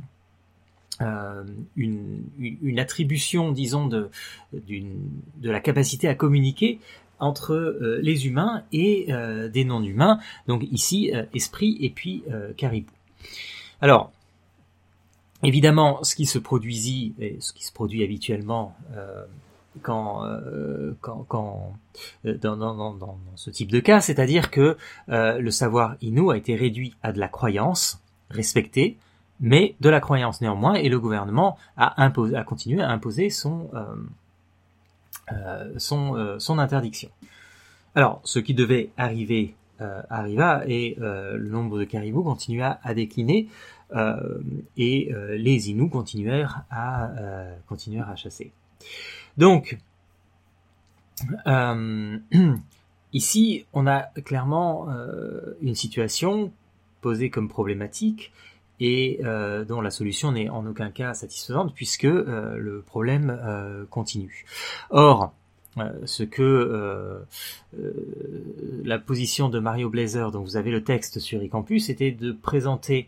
euh, 1.01 1.43
une, 1.75 2.23
une, 2.39 2.79
attribution, 2.79 3.51
disons, 3.51 3.87
de, 3.87 4.09
de 4.53 5.49
la 5.49 5.59
capacité 5.59 6.07
à 6.07 6.15
communiquer 6.15 6.79
entre 7.19 7.99
les 8.01 8.27
humains 8.27 8.63
et 8.71 9.07
des 9.51 9.65
non-humains, 9.65 10.19
donc 10.47 10.63
ici 10.71 11.11
esprit 11.33 11.77
et 11.79 11.89
puis 11.89 12.23
caribou. 12.57 12.91
Alors, 13.81 14.11
évidemment, 15.43 16.03
ce 16.03 16.15
qui 16.15 16.25
se 16.25 16.39
produisit, 16.39 17.13
et 17.19 17.37
ce 17.39 17.53
qui 17.53 17.65
se 17.65 17.71
produit 17.71 18.03
habituellement 18.03 18.75
quand, 19.81 20.25
euh, 20.25 20.93
quand, 21.01 21.25
quand 21.27 21.73
euh, 22.25 22.37
dans, 22.37 22.55
dans, 22.57 22.75
dans, 22.75 22.93
dans, 22.93 23.17
ce 23.35 23.49
type 23.49 23.71
de 23.71 23.79
cas, 23.79 24.01
c'est-à-dire 24.01 24.51
que 24.51 24.77
euh, 25.09 25.39
le 25.39 25.51
savoir 25.51 25.95
inou 26.01 26.31
a 26.31 26.37
été 26.37 26.55
réduit 26.55 26.95
à 27.01 27.11
de 27.11 27.19
la 27.19 27.27
croyance 27.27 27.99
respectée, 28.29 28.97
mais 29.39 29.75
de 29.81 29.89
la 29.89 29.99
croyance 29.99 30.41
néanmoins, 30.41 30.75
et 30.75 30.89
le 30.89 30.99
gouvernement 30.99 31.57
a, 31.75 32.03
imposé, 32.03 32.35
a 32.35 32.43
continué 32.43 32.81
à 32.81 32.89
imposer 32.89 33.29
son, 33.29 33.69
son, 35.77 36.37
son 36.39 36.59
interdiction. 36.59 37.09
Alors, 37.95 38.21
ce 38.23 38.39
qui 38.39 38.53
devait 38.53 38.89
arriver 38.97 39.55
arriva, 39.79 40.63
et 40.67 40.95
le 40.99 41.49
nombre 41.49 41.79
de 41.79 41.83
caribous 41.83 42.23
continua 42.23 42.79
à 42.83 42.93
décliner, 42.93 43.47
et 44.77 45.13
les 45.29 45.69
Inuits 45.69 45.89
continuèrent 45.89 46.63
à, 46.69 47.11
continuèrent 47.67 48.09
à 48.09 48.15
chasser. 48.15 48.51
Donc, 49.37 49.77
euh, 51.47 52.17
ici, 53.13 53.65
on 53.73 53.87
a 53.87 54.01
clairement 54.23 54.89
euh, 54.89 55.57
une 55.61 55.75
situation 55.75 56.51
posée 57.01 57.29
comme 57.29 57.49
problématique 57.49 58.31
et 58.85 59.19
dont 59.67 59.79
la 59.79 59.91
solution 59.91 60.33
n'est 60.33 60.49
en 60.49 60.65
aucun 60.67 60.91
cas 60.91 61.13
satisfaisante 61.13 61.73
puisque 61.73 62.03
le 62.03 62.83
problème 62.85 63.39
continue. 63.89 64.45
Or, 64.89 65.33
ce 66.05 66.23
que 66.23 67.23
la 68.83 68.99
position 68.99 69.47
de 69.47 69.59
Mario 69.59 69.89
Blazer, 69.89 70.31
dont 70.31 70.41
vous 70.41 70.57
avez 70.57 70.69
le 70.69 70.83
texte 70.83 71.19
sur 71.19 71.41
eCampus, 71.41 71.89
était 71.89 72.11
de 72.11 72.33
présenter, 72.33 73.07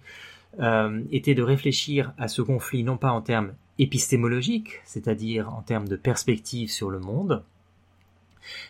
était 1.12 1.36
de 1.36 1.44
réfléchir 1.44 2.14
à 2.18 2.30
ce 2.30 2.42
conflit 2.42 2.84
non 2.84 2.96
pas 2.96 3.12
en 3.12 3.22
termes 3.22 3.54
épistémologiques, 3.78 4.82
c'est-à-dire 4.86 5.54
en 5.54 5.62
termes 5.62 5.90
de 5.90 5.98
perspective 5.98 6.72
sur 6.72 6.90
le 6.90 7.00
monde, 7.00 7.44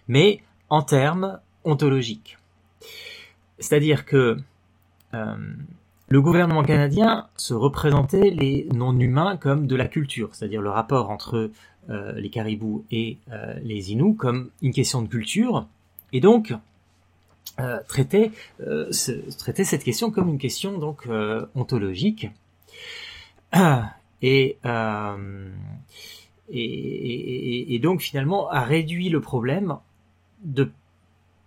mais 0.08 0.42
en 0.70 0.82
termes 0.82 1.40
ontologiques. 1.64 2.38
C'est-à-dire 3.60 4.06
que 4.06 4.38
euh, 5.14 5.36
le 6.08 6.22
gouvernement 6.22 6.64
canadien 6.64 7.28
se 7.36 7.54
représentait 7.54 8.30
les 8.30 8.68
non-humains 8.74 9.38
comme 9.38 9.68
de 9.68 9.76
la 9.76 9.88
culture, 9.88 10.30
c'est-à-dire 10.34 10.62
le 10.62 10.70
rapport 10.70 11.10
entre 11.10 11.50
euh, 11.90 12.12
les 12.14 12.30
caribous 12.30 12.86
et 12.92 13.18
euh, 13.32 13.56
les 13.64 13.92
Inuits 13.92 14.16
comme 14.16 14.50
une 14.62 14.74
question 14.74 15.02
de 15.02 15.08
culture, 15.08 15.68
et 16.14 16.20
donc 16.20 16.54
traitait, 17.88 18.32
cette 18.92 19.84
question 19.84 20.12
comme 20.12 20.28
une 20.28 20.38
question 20.38 20.78
donc 20.78 21.08
ontologique. 21.56 22.28
Et, 24.22 24.58
donc 27.82 28.02
finalement 28.02 28.50
a 28.50 28.62
réduit 28.62 29.10
le 29.10 29.22
problème 29.22 29.78
de 30.44 30.70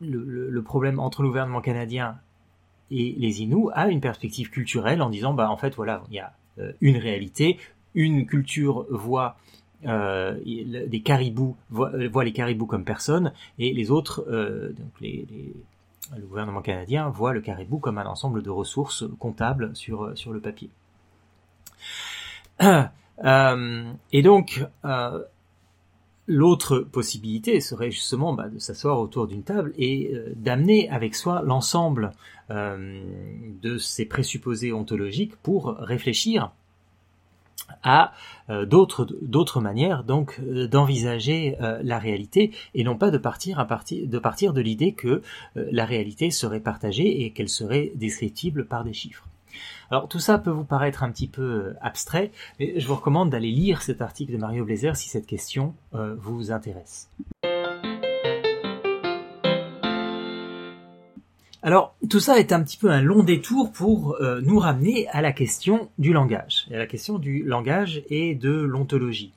le, 0.00 0.62
problème 0.62 1.00
entre 1.00 1.22
le 1.22 1.28
gouvernement 1.28 1.60
canadien 1.60 2.18
et 2.90 3.14
les 3.18 3.42
Inuits 3.42 3.70
à 3.74 3.88
une 3.88 4.00
perspective 4.00 4.50
culturelle 4.50 5.02
en 5.02 5.10
disant 5.10 5.34
bah 5.34 5.50
en 5.50 5.56
fait 5.56 5.74
voilà 5.74 6.02
il 6.10 6.14
y 6.14 6.20
a 6.20 6.32
euh, 6.58 6.72
une 6.80 6.96
réalité. 6.96 7.58
Une 7.94 8.26
culture 8.26 8.86
voit 8.90 9.36
euh, 9.86 10.38
des 10.44 11.00
caribous 11.04 11.56
voit, 11.70 11.90
voit, 12.08 12.24
les 12.24 12.32
caribous 12.32 12.66
comme 12.66 12.84
personnes 12.84 13.32
et 13.58 13.72
les 13.72 13.90
autres 13.90 14.24
euh, 14.28 14.72
donc 14.72 14.92
les, 15.00 15.26
les, 15.30 15.52
le 16.16 16.26
gouvernement 16.26 16.62
canadien 16.62 17.08
voit 17.08 17.32
le 17.32 17.40
caribou 17.40 17.78
comme 17.78 17.98
un 17.98 18.06
ensemble 18.06 18.42
de 18.42 18.50
ressources 18.50 19.04
comptables 19.18 19.74
sur 19.74 20.16
sur 20.16 20.32
le 20.32 20.40
papier. 20.40 20.70
Euh, 23.24 23.92
et 24.12 24.22
donc, 24.22 24.64
euh, 24.84 25.22
l'autre 26.28 26.78
possibilité 26.78 27.60
serait 27.60 27.90
justement 27.90 28.34
bah, 28.34 28.48
de 28.48 28.58
s'asseoir 28.58 29.00
autour 29.00 29.26
d'une 29.26 29.42
table 29.42 29.72
et 29.76 30.10
euh, 30.12 30.32
d'amener 30.36 30.88
avec 30.90 31.14
soi 31.14 31.42
l'ensemble 31.44 32.12
de 32.50 33.76
ces 33.76 34.06
présupposés 34.06 34.72
ontologiques 34.72 35.36
pour 35.36 35.76
réfléchir 35.80 36.50
à 37.82 38.14
d'autres 38.64 39.06
d'autres 39.20 39.60
manières 39.60 40.02
donc 40.02 40.40
d'envisager 40.40 41.58
la 41.60 41.98
réalité 41.98 42.52
et 42.74 42.84
non 42.84 42.96
pas 42.96 43.10
de 43.10 43.18
partir 43.18 43.58
de 43.58 44.18
partir 44.18 44.54
de 44.54 44.62
l'idée 44.62 44.92
que 44.94 45.20
la 45.56 45.84
réalité 45.84 46.30
serait 46.30 46.60
partagée 46.60 47.26
et 47.26 47.32
qu'elle 47.32 47.50
serait 47.50 47.92
descriptible 47.96 48.64
par 48.64 48.82
des 48.82 48.94
chiffres. 48.94 49.28
Alors 49.90 50.08
tout 50.08 50.18
ça 50.18 50.38
peut 50.38 50.50
vous 50.50 50.64
paraître 50.64 51.02
un 51.02 51.10
petit 51.10 51.28
peu 51.28 51.42
euh, 51.42 51.76
abstrait, 51.80 52.30
mais 52.58 52.78
je 52.78 52.86
vous 52.86 52.94
recommande 52.94 53.30
d'aller 53.30 53.50
lire 53.50 53.82
cet 53.82 54.02
article 54.02 54.32
de 54.32 54.38
Mario 54.38 54.64
Blazer 54.64 54.96
si 54.96 55.08
cette 55.08 55.26
question 55.26 55.74
euh, 55.94 56.14
vous 56.18 56.52
intéresse. 56.52 57.10
Alors 61.62 61.96
tout 62.08 62.20
ça 62.20 62.38
est 62.38 62.52
un 62.52 62.62
petit 62.62 62.76
peu 62.76 62.90
un 62.90 63.00
long 63.00 63.22
détour 63.22 63.72
pour 63.72 64.16
euh, 64.20 64.40
nous 64.42 64.58
ramener 64.58 65.08
à 65.08 65.22
la 65.22 65.32
question 65.32 65.90
du 65.98 66.12
langage, 66.12 66.66
et 66.70 66.74
à 66.74 66.78
la 66.78 66.86
question 66.86 67.18
du 67.18 67.42
langage 67.42 68.02
et 68.10 68.34
de 68.34 68.50
l'ontologie. 68.50 69.32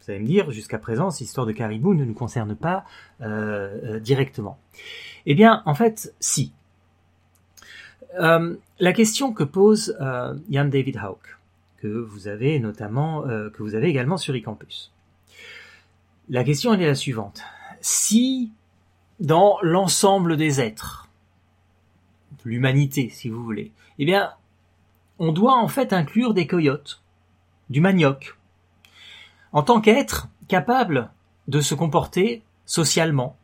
Vous 0.00 0.12
allez 0.12 0.20
me 0.20 0.26
dire, 0.26 0.50
jusqu'à 0.50 0.78
présent, 0.78 1.10
cette 1.10 1.26
histoire 1.26 1.46
de 1.46 1.52
caribou 1.52 1.92
ne 1.92 2.06
nous 2.06 2.14
concerne 2.14 2.56
pas 2.56 2.84
directement. 4.00 4.58
Eh 5.26 5.34
bien, 5.34 5.62
en 5.66 5.74
fait, 5.74 6.14
si. 6.18 6.54
Euh, 8.16 8.56
la 8.78 8.92
question 8.92 9.32
que 9.32 9.44
pose 9.44 9.96
euh, 10.00 10.34
Jan 10.50 10.66
David 10.66 10.98
Hauck, 10.98 11.38
que 11.78 11.88
vous 11.88 12.28
avez 12.28 12.58
notamment, 12.58 13.26
euh, 13.26 13.50
que 13.50 13.62
vous 13.62 13.74
avez 13.74 13.88
également 13.88 14.16
sur 14.16 14.34
eCampus. 14.34 14.92
La 16.28 16.44
question 16.44 16.74
est 16.74 16.86
la 16.86 16.94
suivante. 16.94 17.42
Si 17.80 18.50
dans 19.20 19.58
l'ensemble 19.62 20.36
des 20.36 20.60
êtres, 20.60 21.08
l'humanité 22.44 23.08
si 23.10 23.28
vous 23.28 23.42
voulez, 23.42 23.72
eh 23.98 24.04
bien, 24.04 24.32
on 25.18 25.32
doit 25.32 25.56
en 25.56 25.68
fait 25.68 25.92
inclure 25.92 26.34
des 26.34 26.46
coyotes, 26.46 27.02
du 27.70 27.80
manioc, 27.80 28.36
en 29.52 29.62
tant 29.62 29.80
qu'être 29.80 30.28
capable 30.46 31.10
de 31.48 31.60
se 31.60 31.74
comporter 31.74 32.42
socialement, 32.64 33.36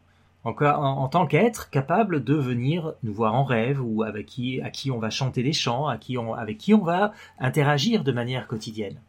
en, 0.44 1.08
tant 1.08 1.26
qu'être 1.26 1.70
capable 1.70 2.22
de 2.22 2.34
venir 2.34 2.92
nous 3.02 3.14
voir 3.14 3.34
en 3.34 3.44
rêve 3.44 3.80
ou 3.82 4.02
avec 4.02 4.26
qui, 4.26 4.60
à 4.60 4.70
qui 4.70 4.90
on 4.90 4.98
va 4.98 5.10
chanter 5.10 5.42
des 5.42 5.52
chants, 5.52 5.86
à 5.86 5.96
qui 5.96 6.18
on, 6.18 6.34
avec 6.34 6.58
qui 6.58 6.74
on 6.74 6.82
va 6.82 7.12
interagir 7.38 8.04
de 8.04 8.12
manière 8.12 8.46
quotidienne. 8.46 9.00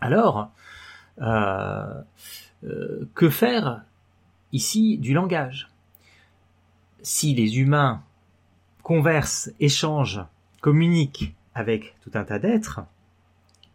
Alors, 0.00 0.50
euh, 1.20 2.02
euh, 2.64 3.08
que 3.14 3.28
faire 3.28 3.82
ici 4.52 4.96
du 4.98 5.12
langage? 5.12 5.68
Si 7.02 7.34
les 7.34 7.58
humains 7.58 8.02
conversent, 8.82 9.52
échangent, 9.60 10.24
communiquent 10.60 11.34
avec 11.54 11.96
tout 12.02 12.10
un 12.14 12.24
tas 12.24 12.38
d'êtres, 12.38 12.80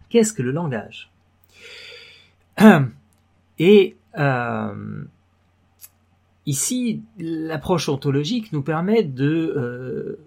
qu'est-ce 0.10 0.34
que 0.34 0.42
le 0.42 0.52
langage? 0.52 1.12
Et 3.60 3.96
euh, 4.18 5.06
Ici, 6.46 7.02
l'approche 7.18 7.90
ontologique 7.90 8.54
nous 8.54 8.62
permet 8.62 9.04
de 9.04 9.26
euh, 9.26 10.20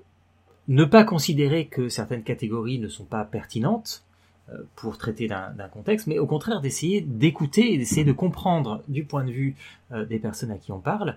ne 0.66 0.85
pas 0.85 1.04
considérer 1.04 1.66
que 1.66 1.88
certaines 1.88 2.24
catégories 2.24 2.81
ne 2.81 2.88
sont 2.88 3.04
pas 3.04 3.24
pertinentes 3.24 4.02
euh, 4.50 4.62
pour 4.74 4.98
traiter 4.98 5.28
d'un 5.28 5.68
contexte, 5.72 6.09
mais 6.09 6.18
au 6.18 6.26
contraire 6.26 6.61
d'essayer 6.61 7.00
d'écouter 7.00 7.72
et 7.72 7.78
d'essayer 7.78 8.04
de 8.04 8.12
comprendre 8.12 8.83
du 8.88 9.04
point 9.04 9.24
de 9.24 9.31
vue 9.31 9.54
euh, 9.92 10.04
des 10.07 10.18
personnes 10.18 10.50
à 10.50 10.59
qui 10.59 10.72
on 10.72 10.81
parle 10.81 11.16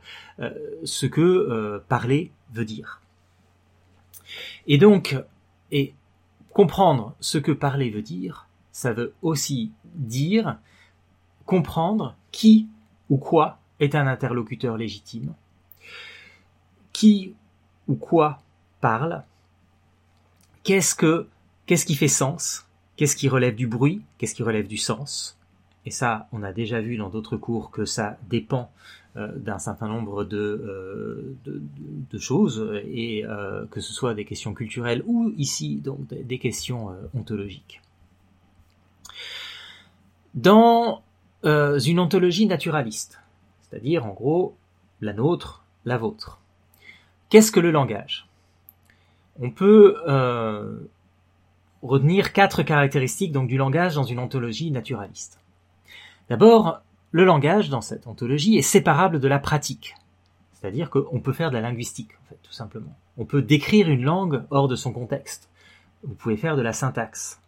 ce 0.84 1.06
que 1.08 1.82
parler 1.88 2.32
veut 2.54 2.66
dire. 2.66 3.02
Et 4.68 4.78
donc, 4.78 5.18
et 5.72 5.94
comprendre 6.54 7.16
ce 7.20 7.38
que 7.38 7.52
parler 7.52 7.90
veut 7.90 8.02
dire, 8.02 8.48
ça 8.72 8.94
veut 8.94 9.14
aussi 9.22 9.72
dire 9.96 10.58
comprendre 11.46 12.16
qui 12.32 12.68
ou 13.10 13.18
quoi 13.18 13.61
est 13.82 13.96
un 13.96 14.08
interlocuteur 14.08 14.78
légitime. 14.78 15.34
Qui 16.94 17.34
ou 17.88 17.96
quoi 17.96 18.42
parle 18.80 19.24
Qu'est-ce 20.64 20.96
que 20.96 21.28
qu'est-ce 21.66 21.86
qui 21.86 21.96
fait 21.96 22.08
sens 22.08 22.66
Qu'est-ce 22.96 23.16
qui 23.16 23.28
relève 23.28 23.56
du 23.56 23.68
bruit 23.68 24.02
Qu'est-ce 24.18 24.36
qui 24.36 24.44
relève 24.44 24.68
du 24.68 24.78
sens 24.78 25.38
Et 25.86 25.92
ça, 25.92 26.28
on 26.32 26.44
a 26.44 26.54
déjà 26.54 26.80
vu 26.80 26.98
dans 26.98 27.10
d'autres 27.10 27.36
cours 27.36 27.72
que 27.72 27.84
ça 27.84 28.18
dépend 28.30 28.72
euh, 29.18 29.28
d'un 29.36 29.60
certain 29.60 29.90
nombre 29.90 30.24
de, 30.24 30.38
euh, 31.46 32.18
choses, 32.18 32.82
et 32.86 33.26
euh, 33.26 33.66
que 33.66 33.82
ce 33.82 33.92
soit 33.92 34.14
des 34.14 34.24
questions 34.24 34.54
culturelles 34.54 35.04
ou 35.06 35.34
ici 35.36 35.82
donc 35.84 36.08
des 36.08 36.38
questions 36.38 36.96
ontologiques. 37.14 37.82
Dans 40.34 41.04
une 41.44 42.00
ontologie 42.00 42.46
naturaliste, 42.46 43.20
c'est-à-dire 43.72 44.06
en 44.06 44.12
gros 44.12 44.56
la 45.00 45.14
nôtre, 45.14 45.64
la 45.86 45.98
vôtre. 45.98 46.40
Qu'est-ce 47.30 47.52
que 47.52 47.60
le 47.60 47.72
langage? 47.72 48.28
On 49.40 49.50
peut 49.50 49.98
euh, 50.08 50.78
retenir 51.82 52.34
quatre 52.34 52.64
caractéristiques 52.64 53.32
donc 53.32 53.48
du 53.48 53.58
langage 53.58 53.96
dans 53.96 54.04
une 54.04 54.20
ontologie 54.20 54.72
naturaliste. 54.72 55.40
D'abord, 56.30 56.82
le 57.12 57.24
langage 57.24 57.70
dans 57.70 57.82
cette 57.82 58.08
ontologie 58.08 58.58
est 58.58 58.62
séparable 58.62 59.20
de 59.20 59.28
la 59.28 59.40
pratique, 59.40 59.96
c'est-à-dire 60.54 60.90
qu'on 60.90 61.20
peut 61.20 61.34
faire 61.34 61.50
de 61.50 61.56
la 61.56 61.62
linguistique, 61.62 62.12
en 62.24 62.30
fait, 62.30 62.40
tout 62.44 62.54
simplement. 62.54 62.96
On 63.18 63.26
peut 63.26 63.42
décrire 63.42 63.90
une 63.90 64.04
langue 64.04 64.44
hors 64.50 64.68
de 64.68 64.76
son 64.76 64.94
contexte. 64.94 65.50
Vous 66.04 66.14
pouvez 66.14 66.38
faire 66.38 66.56
de 66.56 66.62
la 66.62 66.74
syntaxe. 66.74 67.42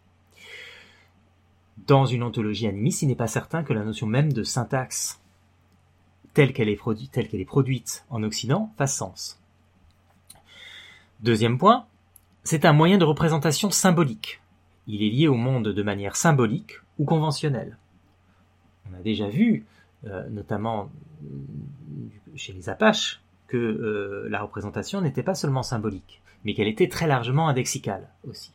Dans 1.86 2.06
une 2.06 2.22
ontologie 2.22 2.66
animiste, 2.66 3.02
il 3.02 3.08
n'est 3.08 3.14
pas 3.14 3.26
certain 3.26 3.62
que 3.62 3.72
la 3.72 3.84
notion 3.84 4.06
même 4.06 4.32
de 4.32 4.42
syntaxe 4.42 5.20
telle 6.34 6.52
qu'elle 6.52 6.68
est, 6.68 6.76
produite 7.46 8.04
en 8.10 8.22
Occident 8.22 8.72
fasse 8.76 8.96
sens. 8.96 9.40
Deuxième 11.20 11.58
point, 11.58 11.86
c'est 12.42 12.64
un 12.64 12.72
moyen 12.72 12.98
de 12.98 13.04
représentation 13.04 13.70
symbolique. 13.70 14.40
Il 14.86 15.02
est 15.02 15.10
lié 15.10 15.28
au 15.28 15.36
monde 15.36 15.68
de 15.68 15.82
manière 15.82 16.16
symbolique 16.16 16.72
ou 16.98 17.04
conventionnelle. 17.04 17.78
On 18.90 18.98
a 18.98 19.00
déjà 19.00 19.28
vu, 19.28 19.64
euh, 20.06 20.28
notamment 20.28 20.90
euh, 21.24 21.28
chez 22.36 22.52
les 22.52 22.68
Apaches, 22.68 23.22
que 23.46 23.56
euh, 23.56 24.28
la 24.28 24.42
représentation 24.42 25.00
n'était 25.00 25.22
pas 25.22 25.34
seulement 25.34 25.62
symbolique, 25.62 26.20
mais 26.44 26.52
qu'elle 26.52 26.68
était 26.68 26.88
très 26.88 27.06
largement 27.06 27.48
indexicale 27.48 28.08
aussi. 28.28 28.52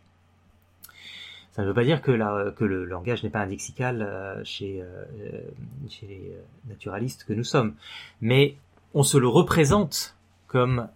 Ça 1.59 1.63
ne 1.63 1.67
veut 1.67 1.73
pas 1.73 1.83
dire 1.83 2.01
que, 2.01 2.11
le 2.13 2.85
langage 2.85 3.21
n'est 3.21 3.29
pas 3.29 3.41
un 3.41 3.45
lexical 3.45 4.01
euh, 4.01 4.41
chez, 4.45 4.81
euh, 4.81 5.41
chez 5.89 6.07
les 6.07 6.31
naturalistes 6.69 7.25
que 7.25 7.33
nous 7.33 7.43
sommes, 7.43 7.75
mais 8.21 8.55
on 8.93 9.03
se 9.03 9.17
le 9.17 9.27
représente 9.27 10.15
comme 10.47 10.87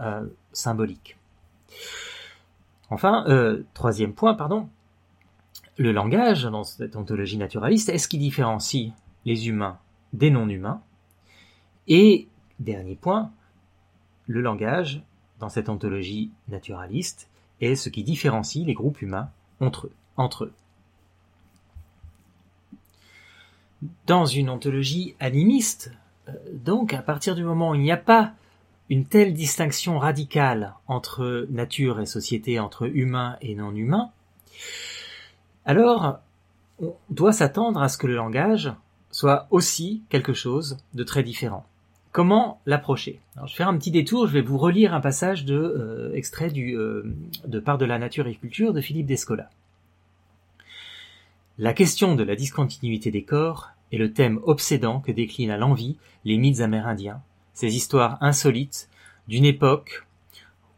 symbolique. 0.54 1.18
Enfin, 2.90 3.26
troisième 3.74 4.14
point, 4.14 4.36
pardon, 4.36 4.70
le 5.76 5.92
langage 5.92 6.46
dans 6.46 6.64
cette 6.64 6.96
ontologie 6.96 7.38
naturaliste, 7.38 7.90
est-ce 7.90 8.08
qu'il 8.08 8.22
différencie 8.22 8.94
les 9.26 9.50
humains 9.50 9.80
des 10.14 10.32
non-humains? 10.32 10.82
Et 11.90 12.30
dernier 12.60 12.96
point, 12.96 13.34
le 14.28 14.40
langage 14.40 15.04
dans 15.40 15.50
cette 15.50 15.68
ontologie 15.68 16.32
naturaliste 16.48 17.30
est 17.60 17.76
ce 17.76 17.90
qui 17.90 18.06
différencie 18.06 18.66
les 18.66 18.74
groupes 18.74 19.02
humains 19.02 19.30
entre 19.60 19.88
eux. 19.88 19.94
Dans 24.08 24.26
une 24.26 24.50
ontologie 24.50 25.16
animiste, 25.20 25.92
euh, 26.30 26.34
donc 26.54 26.94
à 26.94 27.02
partir 27.02 27.36
du 27.36 27.44
moment 27.44 27.72
où 27.72 27.76
il 27.76 27.82
n'y 27.82 27.92
a 27.92 27.98
pas 27.98 28.34
une 28.90 29.06
telle 29.06 29.34
distinction 29.34 29.98
radicale 29.98 30.76
entre 30.88 31.48
nature 31.50 32.00
et 32.00 32.06
société, 32.06 32.60
entre 32.60 32.86
humain 32.86 33.38
et 33.42 33.56
non 33.56 33.74
humain, 33.74 34.12
alors 35.66 36.20
on 36.80 36.96
doit 37.10 37.34
s'attendre 37.34 37.82
à 37.82 37.90
ce 37.90 37.98
que 37.98 38.08
le 38.08 38.16
langage 38.16 38.74
soit 39.12 39.48
aussi 39.52 40.04
quelque 40.10 40.34
chose 40.34 40.78
de 40.94 41.04
très 41.04 41.24
différent. 41.24 41.66
Comment 42.12 42.62
l'approcher? 42.66 43.20
Je 43.38 43.42
vais 43.42 43.48
faire 43.48 43.68
un 43.68 43.78
petit 43.78 43.92
détour, 43.92 44.28
je 44.28 44.34
vais 44.34 44.42
vous 44.42 44.58
relire 44.58 44.94
un 44.94 45.02
passage 45.02 45.46
de 45.46 45.56
euh, 45.56 46.14
extrait 46.14 46.52
euh, 46.56 47.16
de 47.46 47.60
Part 47.60 47.78
de 47.78 47.86
la 47.86 47.98
nature 47.98 48.28
et 48.28 48.36
culture 48.36 48.74
de 48.74 48.82
Philippe 48.82 49.08
Descola. 49.08 49.50
La 51.60 51.74
question 51.74 52.16
de 52.16 52.24
la 52.24 52.36
discontinuité 52.36 53.12
des 53.12 53.24
corps 53.24 53.70
est 53.92 53.98
le 53.98 54.12
thème 54.12 54.40
obsédant 54.42 55.02
que 55.02 55.12
déclinent 55.12 55.52
à 55.52 55.58
l'envie 55.58 55.98
les 56.26 56.38
mythes 56.38 56.62
amérindiens, 56.62 57.22
ces 57.54 57.76
histoires 57.76 58.18
insolites 58.22 58.90
d'une 59.28 59.46
époque 59.46 60.08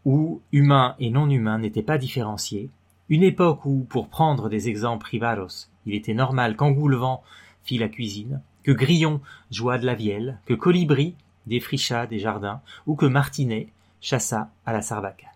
où 0.04 0.42
humains 0.52 0.98
et 1.00 1.12
non 1.12 1.30
humains 1.30 1.60
n'étaient 1.60 1.82
pas 1.82 1.98
différenciés, 1.98 2.70
une 3.08 3.24
époque 3.24 3.66
où, 3.66 3.86
pour 3.90 4.10
prendre 4.10 4.50
des 4.50 4.68
exemples 4.68 5.08
rivaros, 5.08 5.70
il 5.86 5.94
était 5.94 6.14
normal 6.14 6.58
qu'Engoulevent 6.58 7.24
fit 7.64 7.78
la 7.78 7.88
cuisine, 7.88 8.42
que 8.64 8.74
Grillon 8.74 9.22
joua 9.52 9.78
de 9.78 9.86
la 9.86 9.96
vielle, 9.96 10.40
que 10.46 10.54
Colibri 10.54 11.16
défricha 11.48 12.06
des 12.06 12.20
jardins, 12.20 12.60
ou 12.86 12.96
que 12.96 13.06
Martinet 13.06 13.70
chassa 14.02 14.50
à 14.66 14.74
la 14.74 14.82
sarbacane. 14.82 15.30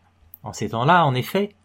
En 0.44 0.52
ces 0.52 0.70
temps-là, 0.70 1.06
en 1.06 1.16
effet, 1.16 1.56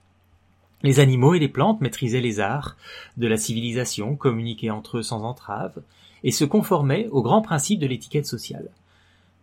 les 0.85 1.01
animaux 1.01 1.35
et 1.35 1.39
les 1.39 1.49
plantes 1.49 1.81
maîtrisaient 1.81 2.21
les 2.21 2.41
arts 2.41 2.77
de 3.17 3.27
la 3.27 3.39
civilisation, 3.39 4.17
communiquaient 4.17 4.69
entre 4.69 4.99
eux 4.99 5.03
sans 5.03 5.25
entrave, 5.25 5.83
et 6.23 6.31
se 6.31 6.45
conformaient 6.45 7.09
aux 7.09 7.23
grands 7.23 7.41
principes 7.41 7.81
de 7.81 7.87
l'étiquette 7.87 8.27
sociale. 8.27 8.69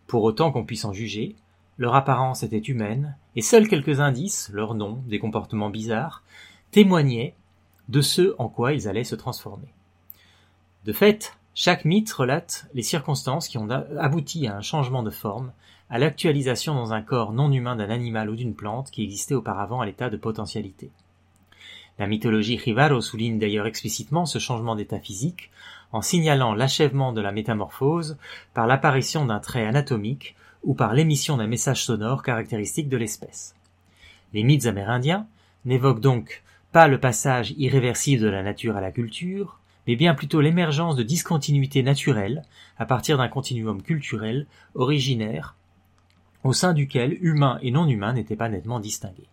Pour 0.06 0.22
autant 0.22 0.52
qu'on 0.52 0.64
puisse 0.64 0.84
en 0.84 0.92
juger, 0.92 1.34
leur 1.78 1.96
apparence 1.96 2.44
était 2.44 2.58
humaine, 2.58 3.16
et 3.34 3.42
seuls 3.42 3.66
quelques 3.66 3.98
indices, 3.98 4.50
leurs 4.52 4.74
noms, 4.74 5.02
des 5.08 5.18
comportements 5.18 5.68
bizarres, 5.68 6.22
témoignaient 6.70 7.34
de 7.88 8.02
ce 8.02 8.36
en 8.38 8.48
quoi 8.48 8.72
ils 8.72 8.86
allaient 8.86 9.02
se 9.02 9.16
transformer. 9.16 9.74
De 10.84 10.92
fait, 10.92 11.36
chaque 11.54 11.84
mythe 11.84 12.12
relate 12.12 12.68
les 12.72 12.82
circonstances 12.82 13.48
qui 13.48 13.58
ont 13.58 13.68
abouti 13.68 14.46
à 14.46 14.56
un 14.56 14.62
changement 14.62 15.02
de 15.02 15.10
forme, 15.10 15.50
à 15.90 15.98
l'actualisation 15.98 16.74
dans 16.76 16.92
un 16.92 17.02
corps 17.02 17.32
non 17.32 17.50
humain 17.50 17.74
d'un 17.74 17.90
animal 17.90 18.30
ou 18.30 18.36
d'une 18.36 18.54
plante 18.54 18.92
qui 18.92 19.02
existait 19.02 19.34
auparavant 19.34 19.80
à 19.80 19.86
l'état 19.86 20.08
de 20.08 20.16
potentialité. 20.16 20.92
La 21.98 22.06
mythologie 22.06 22.56
Rivaro 22.56 23.00
souligne 23.00 23.38
d'ailleurs 23.38 23.66
explicitement 23.66 24.26
ce 24.26 24.38
changement 24.38 24.76
d'état 24.76 24.98
physique 24.98 25.50
en 25.92 26.00
signalant 26.02 26.54
l'achèvement 26.54 27.12
de 27.12 27.20
la 27.20 27.32
métamorphose 27.32 28.16
par 28.54 28.66
l'apparition 28.66 29.26
d'un 29.26 29.40
trait 29.40 29.66
anatomique 29.66 30.34
ou 30.62 30.74
par 30.74 30.94
l'émission 30.94 31.36
d'un 31.36 31.46
message 31.46 31.84
sonore 31.84 32.22
caractéristique 32.22 32.88
de 32.88 32.96
l'espèce. 32.96 33.54
Les 34.32 34.42
mythes 34.42 34.66
amérindiens 34.66 35.26
n'évoquent 35.64 36.00
donc 36.00 36.42
pas 36.72 36.88
le 36.88 36.98
passage 36.98 37.52
irréversible 37.58 38.22
de 38.22 38.28
la 38.28 38.42
nature 38.42 38.76
à 38.76 38.80
la 38.80 38.92
culture, 38.92 39.60
mais 39.86 39.96
bien 39.96 40.14
plutôt 40.14 40.40
l'émergence 40.40 40.96
de 40.96 41.02
discontinuités 41.02 41.82
naturelles 41.82 42.42
à 42.78 42.86
partir 42.86 43.18
d'un 43.18 43.28
continuum 43.28 43.82
culturel 43.82 44.46
originaire 44.74 45.56
au 46.44 46.52
sein 46.52 46.72
duquel 46.72 47.18
humains 47.20 47.58
et 47.62 47.70
non 47.70 47.86
humains 47.86 48.14
n'étaient 48.14 48.36
pas 48.36 48.48
nettement 48.48 48.80
distingués. 48.80 49.28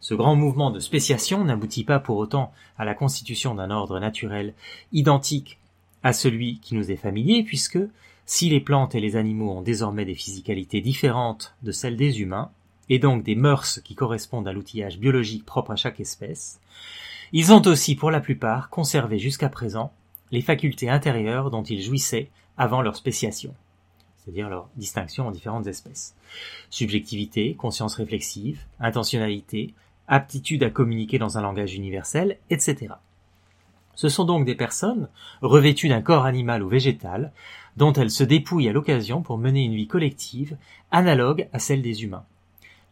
Ce 0.00 0.14
grand 0.14 0.36
mouvement 0.36 0.70
de 0.70 0.80
spéciation 0.80 1.44
n'aboutit 1.44 1.84
pas 1.84 1.98
pour 1.98 2.18
autant 2.18 2.52
à 2.78 2.84
la 2.84 2.94
constitution 2.94 3.54
d'un 3.54 3.70
ordre 3.70 3.98
naturel 3.98 4.54
identique 4.92 5.58
à 6.02 6.12
celui 6.12 6.58
qui 6.60 6.74
nous 6.74 6.90
est 6.90 6.96
familier, 6.96 7.42
puisque 7.42 7.78
si 8.26 8.48
les 8.48 8.60
plantes 8.60 8.94
et 8.94 9.00
les 9.00 9.16
animaux 9.16 9.50
ont 9.50 9.62
désormais 9.62 10.04
des 10.04 10.14
physicalités 10.14 10.80
différentes 10.80 11.54
de 11.62 11.72
celles 11.72 11.96
des 11.96 12.20
humains, 12.20 12.50
et 12.88 12.98
donc 12.98 13.24
des 13.24 13.34
mœurs 13.34 13.80
qui 13.84 13.94
correspondent 13.94 14.48
à 14.48 14.52
l'outillage 14.52 14.98
biologique 14.98 15.44
propre 15.44 15.72
à 15.72 15.76
chaque 15.76 16.00
espèce, 16.00 16.60
ils 17.32 17.52
ont 17.52 17.62
aussi, 17.66 17.96
pour 17.96 18.10
la 18.10 18.20
plupart, 18.20 18.70
conservé 18.70 19.18
jusqu'à 19.18 19.48
présent 19.48 19.92
les 20.30 20.40
facultés 20.42 20.88
intérieures 20.88 21.50
dont 21.50 21.62
ils 21.62 21.82
jouissaient 21.82 22.30
avant 22.56 22.82
leur 22.82 22.96
spéciation, 22.96 23.54
c'est-à-dire 24.18 24.48
leur 24.48 24.68
distinction 24.76 25.26
en 25.26 25.30
différentes 25.30 25.66
espèces. 25.66 26.14
Subjectivité, 26.70 27.54
conscience 27.54 27.96
réflexive, 27.96 28.60
intentionnalité, 28.78 29.74
aptitude 30.08 30.62
à 30.62 30.70
communiquer 30.70 31.18
dans 31.18 31.38
un 31.38 31.42
langage 31.42 31.74
universel, 31.74 32.38
etc. 32.50 32.94
Ce 33.94 34.08
sont 34.08 34.24
donc 34.24 34.44
des 34.44 34.54
personnes 34.54 35.08
revêtues 35.40 35.88
d'un 35.88 36.02
corps 36.02 36.26
animal 36.26 36.62
ou 36.62 36.68
végétal, 36.68 37.32
dont 37.76 37.92
elles 37.94 38.10
se 38.10 38.24
dépouillent 38.24 38.68
à 38.68 38.72
l'occasion 38.72 39.22
pour 39.22 39.38
mener 39.38 39.64
une 39.64 39.74
vie 39.74 39.88
collective 39.88 40.56
analogue 40.90 41.48
à 41.52 41.58
celle 41.58 41.82
des 41.82 42.04
humains. 42.04 42.24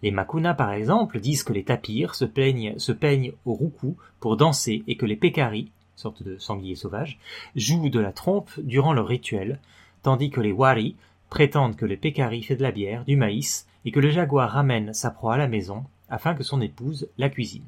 Les 0.03 0.11
Makuna, 0.11 0.55
par 0.55 0.73
exemple, 0.73 1.21
disent 1.21 1.45
que 1.45 1.53
les 1.53 1.65
tapirs 1.65 2.15
se, 2.15 2.25
peignent, 2.25 3.33
au 3.45 3.55
roucou 3.55 3.97
pour 4.21 4.37
danser 4.37 4.83
et 4.87 4.97
que 4.97 5.07
les 5.07 5.17
Pekari, 5.17 5.71
sorte 5.97 6.23
de 6.23 6.37
sangliers 6.39 6.75
sauvages, 6.75 7.19
jouent 7.55 7.89
de 7.89 8.01
la 8.01 8.13
trompe 8.13 8.51
durant 8.59 8.93
leur 8.93 9.07
rituel, 9.07 9.61
tandis 10.03 10.31
que 10.31 10.41
les 10.41 10.53
Wari 10.53 10.97
prétendent 11.31 11.77
que 11.77 11.87
le 11.87 11.97
Pekari 11.97 12.43
fait 12.43 12.57
de 12.57 12.63
la 12.63 12.73
bière, 12.73 13.05
du 13.05 13.17
maïs, 13.17 13.67
et 13.85 13.93
que 13.93 14.01
le 14.01 14.11
jaguar 14.11 14.51
ramène 14.51 14.93
sa 14.93 15.11
proie 15.11 15.35
à 15.35 15.39
la 15.39 15.49
maison 15.49 15.85
afin 16.09 16.35
que 16.35 16.43
son 16.43 16.61
épouse 16.61 17.09
la 17.19 17.29
cuisine. 17.29 17.65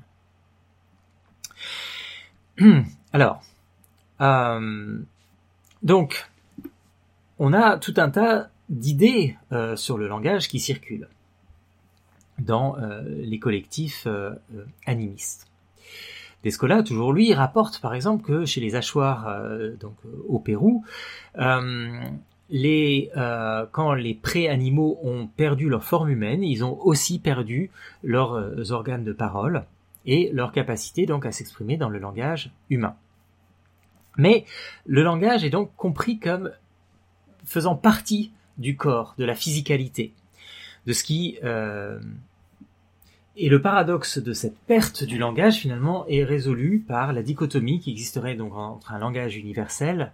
Alors, 3.12 3.42
euh, 4.20 4.99
donc, 5.83 6.29
on 7.38 7.53
a 7.53 7.79
tout 7.79 7.94
un 7.96 8.11
tas 8.11 8.49
d'idées 8.68 9.37
euh, 9.53 9.77
sur 9.77 9.99
le 9.99 10.09
langage 10.09 10.49
qui 10.49 10.59
circulent 10.59 11.09
dans 12.38 12.77
euh, 12.79 13.03
les 13.07 13.38
collectifs 13.38 14.07
animistes. 14.87 15.46
Descola, 16.42 16.83
toujours 16.83 17.12
lui, 17.12 17.33
rapporte 17.35 17.81
par 17.81 17.94
exemple 17.94 18.25
que 18.25 18.44
chez 18.44 18.61
les 18.61 18.75
hachoirs 18.77 19.27
donc 19.81 19.96
au 20.29 20.38
Pérou, 20.38 20.85
les, 22.49 23.11
quand 23.73 23.95
les 23.95 24.15
pré-animaux 24.15 24.99
ont 25.03 25.27
perdu 25.27 25.69
leur 25.69 25.85
forme 25.85 26.11
humaine, 26.11 26.43
ils 26.43 26.65
ont 26.65 26.79
aussi 26.81 27.19
perdu 27.19 27.71
leurs 28.03 28.71
organes 28.73 29.05
de 29.05 29.13
parole 29.13 29.65
et 30.07 30.31
leur 30.33 30.53
capacité 30.53 31.07
donc 31.07 31.27
à 31.27 31.33
s'exprimer 31.33 31.77
dans 31.77 31.89
le 31.89 31.99
langage 31.99 32.53
humain. 32.71 32.95
Mais 34.17 34.45
le 34.87 35.03
langage 35.03 35.45
est 35.45 35.51
donc 35.51 35.75
compris 35.77 36.19
comme 36.19 36.51
faisant 37.45 37.75
partie 37.75 38.33
du 38.59 38.77
corps, 38.77 39.15
de 39.19 39.25
la 39.25 39.35
physicalité, 39.35 40.15
de 40.87 40.93
ce 40.93 41.05
qui 41.05 41.39
euh, 41.45 42.01
et 43.37 43.51
le 43.51 43.61
paradoxe 43.61 44.19
de 44.19 44.33
cette 44.33 44.59
perte 44.61 45.05
du 45.05 45.19
langage 45.19 45.57
finalement 45.57 46.07
est 46.09 46.25
résolu 46.25 46.83
par 46.87 47.13
la 47.13 47.23
dichotomie 47.23 47.81
qui 47.81 47.91
existerait 47.91 48.35
donc 48.35 48.55
entre 48.55 48.93
un 48.93 48.99
langage 48.99 49.37
universel 49.37 50.13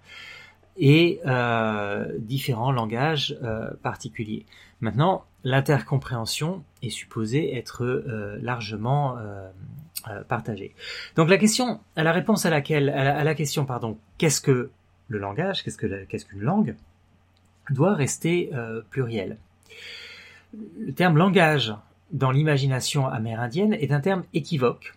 et 0.77 1.21
euh, 1.27 2.07
différents 2.19 2.73
langages 2.73 3.37
euh, 3.43 3.71
particuliers. 3.83 4.47
Maintenant, 4.81 5.25
l'intercompréhension 5.45 6.65
est 6.83 6.91
supposée 6.91 7.57
être 7.57 7.85
euh, 7.85 8.39
largement 8.43 9.17
euh, 9.17 9.49
euh, 10.09 10.23
partagée. 10.25 10.75
Donc 11.17 11.29
la 11.29 11.39
question, 11.39 11.81
la 11.97 12.13
réponse 12.13 12.47
à 12.47 12.51
laquelle, 12.51 12.91
à 12.91 13.23
la, 13.25 13.35
question, 13.35 13.65
pardon, 13.65 13.99
qu'est-ce 14.19 14.41
que 14.41 14.71
le 15.09 15.19
langage, 15.19 15.63
qu'est-ce 15.63 15.77
que 15.77 16.05
qu'est-ce 16.05 16.27
qu'une 16.27 16.43
langue, 16.43 16.75
doit 17.71 17.95
rester 17.95 18.51
pluriel. 18.91 19.37
Le 20.53 20.93
terme 20.93 21.17
langage 21.17 21.75
dans 22.11 22.31
l'imagination 22.31 23.07
amérindienne 23.07 23.73
est 23.75 23.93
un 23.93 24.01
terme 24.01 24.25
équivoque, 24.35 24.95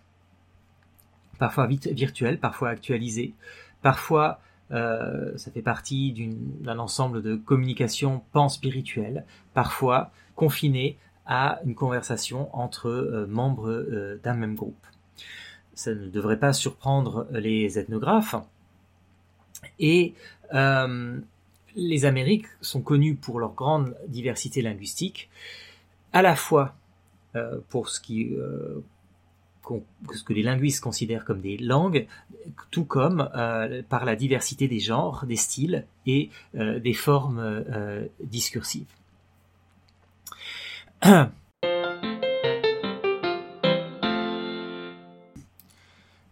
parfois 1.37 1.67
virtuel, 1.67 2.39
parfois 2.39 2.69
actualisé, 2.69 3.33
parfois 3.81 4.39
euh, 4.71 5.37
ça 5.37 5.51
fait 5.51 5.61
partie 5.61 6.13
d'un 6.61 6.79
ensemble 6.79 7.21
de 7.21 7.35
communications 7.35 8.23
pan-spirituelles, 8.31 9.25
parfois 9.53 10.11
confiné 10.35 10.97
à 11.25 11.59
une 11.65 11.75
conversation 11.75 12.55
entre 12.55 12.89
euh, 12.89 13.27
membres 13.27 13.69
euh, 13.69 14.19
d'un 14.23 14.33
même 14.33 14.55
groupe. 14.55 14.85
ça 15.73 15.93
ne 15.93 16.07
devrait 16.07 16.39
pas 16.39 16.53
surprendre 16.53 17.27
les 17.31 17.77
ethnographes. 17.77 18.35
Et 19.79 20.13
les 21.75 22.05
Amériques 22.05 22.47
sont 22.61 22.81
connues 22.81 23.15
pour 23.15 23.39
leur 23.39 23.53
grande 23.53 23.95
diversité 24.07 24.61
linguistique, 24.61 25.29
à 26.13 26.21
la 26.21 26.35
fois 26.35 26.75
pour 27.69 27.89
ce 27.89 27.99
qui 27.99 28.31
euh, 29.71 30.13
ce 30.13 30.23
que 30.23 30.33
les 30.33 30.43
linguistes 30.43 30.81
considèrent 30.81 31.25
comme 31.25 31.41
des 31.41 31.57
langues, 31.57 32.07
tout 32.71 32.85
comme 32.85 33.29
euh, 33.35 33.81
par 33.87 34.05
la 34.05 34.15
diversité 34.15 34.67
des 34.67 34.79
genres, 34.79 35.25
des 35.25 35.35
styles 35.35 35.85
et 36.05 36.29
euh, 36.55 36.79
des 36.79 36.93
formes 36.93 37.39
euh, 37.39 38.05
discursives. 38.23 38.85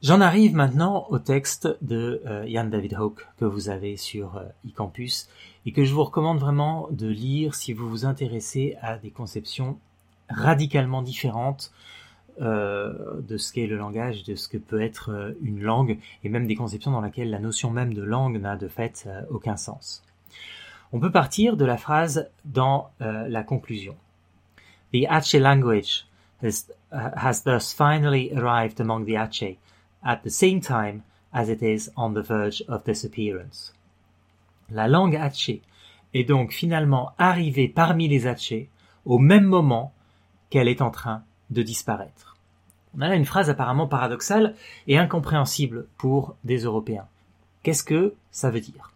J'en 0.01 0.19
arrive 0.19 0.53
maintenant 0.53 1.05
au 1.09 1.17
texte 1.17 1.77
de 1.81 2.21
Jan 2.45 2.65
David 2.65 2.95
Hawke 2.95 3.25
que 3.37 3.45
vous 3.45 3.69
avez 3.69 3.95
sur 3.95 4.43
eCampus 4.67 5.29
et 5.65 5.71
que 5.71 5.85
je 5.85 5.93
vous 5.93 6.03
recommande 6.03 6.39
vraiment 6.39 6.89
de 6.91 7.07
lire 7.07 7.55
si 7.55 7.71
vous 7.71 7.89
vous 7.89 8.05
intéressez 8.05 8.75
à 8.81 8.97
des 8.97 9.11
conceptions 9.11 9.79
radicalement 10.27 11.03
différentes 11.03 11.71
euh, 12.41 13.21
de 13.21 13.37
ce 13.37 13.53
qu'est 13.53 13.67
le 13.67 13.77
langage, 13.77 14.23
de 14.23 14.35
ce 14.35 14.47
que 14.47 14.57
peut 14.57 14.81
être 14.81 15.11
euh, 15.11 15.33
une 15.41 15.61
langue, 15.61 15.99
et 16.23 16.29
même 16.29 16.47
des 16.47 16.55
conceptions 16.55 16.91
dans 16.91 17.01
lesquelles 17.01 17.29
la 17.29 17.39
notion 17.39 17.69
même 17.69 17.93
de 17.93 18.01
langue 18.01 18.39
n'a 18.39 18.55
de 18.55 18.67
fait 18.67 19.05
euh, 19.05 19.21
aucun 19.29 19.55
sens. 19.55 20.03
On 20.91 20.99
peut 20.99 21.11
partir 21.11 21.57
de 21.57 21.65
la 21.65 21.77
phrase 21.77 22.29
dans 22.45 22.91
la 22.99 23.41
conclusion. 23.41 23.95
The 24.93 25.07
Ache 25.09 25.33
language 25.33 26.05
has, 26.43 26.67
uh, 26.91 27.09
has 27.15 27.41
thus 27.43 27.73
finally 27.73 28.31
arrived 28.35 28.79
among 28.79 29.05
the 29.05 29.15
Ache 29.17 29.57
at 30.03 30.17
the 30.17 30.29
same 30.29 30.61
time 30.61 31.01
as 31.33 31.49
it 31.49 31.63
is 31.63 31.89
on 31.95 32.13
the 32.13 32.21
verge 32.21 32.63
of 32.67 32.83
disappearance. 32.83 33.73
La 34.69 34.87
langue 34.87 35.15
Ache 35.15 35.61
est 36.13 36.23
donc 36.25 36.51
finalement 36.51 37.13
arrivée 37.17 37.67
parmi 37.67 38.07
les 38.07 38.27
Ache 38.27 38.67
au 39.05 39.17
même 39.17 39.45
moment 39.45 39.93
qu'elle 40.51 40.67
est 40.67 40.81
en 40.81 40.91
train 40.91 41.23
de 41.49 41.61
disparaître. 41.61 42.37
On 42.95 43.01
a 43.01 43.09
là 43.09 43.15
une 43.15 43.25
phrase 43.25 43.49
apparemment 43.49 43.87
paradoxale 43.87 44.55
et 44.87 44.97
incompréhensible 44.97 45.87
pour 45.97 46.35
des 46.43 46.59
Européens. 46.59 47.07
Qu'est-ce 47.63 47.83
que 47.83 48.13
ça 48.31 48.51
veut 48.51 48.59
dire? 48.59 48.91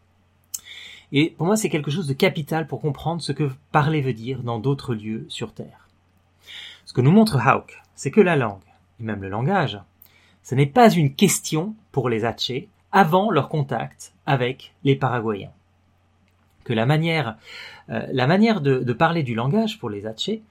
Et 1.12 1.33
pour 1.38 1.47
moi, 1.47 1.55
c'est 1.55 1.69
quelque 1.69 1.91
chose 1.91 2.07
de 2.07 2.13
capital 2.13 2.67
pour 2.67 2.81
comprendre 2.81 3.21
ce 3.21 3.31
que 3.31 3.49
parler 3.71 4.01
veut 4.01 4.13
dire 4.13 4.43
dans 4.43 4.60
d'autres 4.60 4.93
lieux 4.93 5.25
sur 5.29 5.53
Terre. 5.53 5.88
Ce 6.86 6.93
que 6.93 7.01
nous 7.01 7.12
montre 7.12 7.38
Hauck, 7.38 7.81
c'est 7.95 8.12
que 8.12 8.21
la 8.21 8.36
langue, 8.36 8.60
et 8.99 9.03
même 9.03 9.21
le 9.21 9.29
langage, 9.29 9.79
ce 10.43 10.55
n'est 10.55 10.65
pas 10.65 10.89
une 10.89 11.13
question 11.13 11.75
pour 11.91 12.10
les 12.10 12.23
Hatchés 12.23 12.69
avant 12.91 13.31
leur 13.31 13.49
contact 13.49 14.13
avec 14.25 14.73
les 14.83 14.95
Paraguayens. 14.95 15.51
Que 16.63 16.73
la 16.73 16.86
manière, 16.86 17.38
euh, 17.89 18.05
la 18.12 18.27
manière 18.27 18.62
de, 18.62 18.93
parler 18.93 19.23
du 19.23 19.36
langage 19.36 19.79
pour 19.79 19.89
les 19.89 20.05
Hatchés 20.05 20.43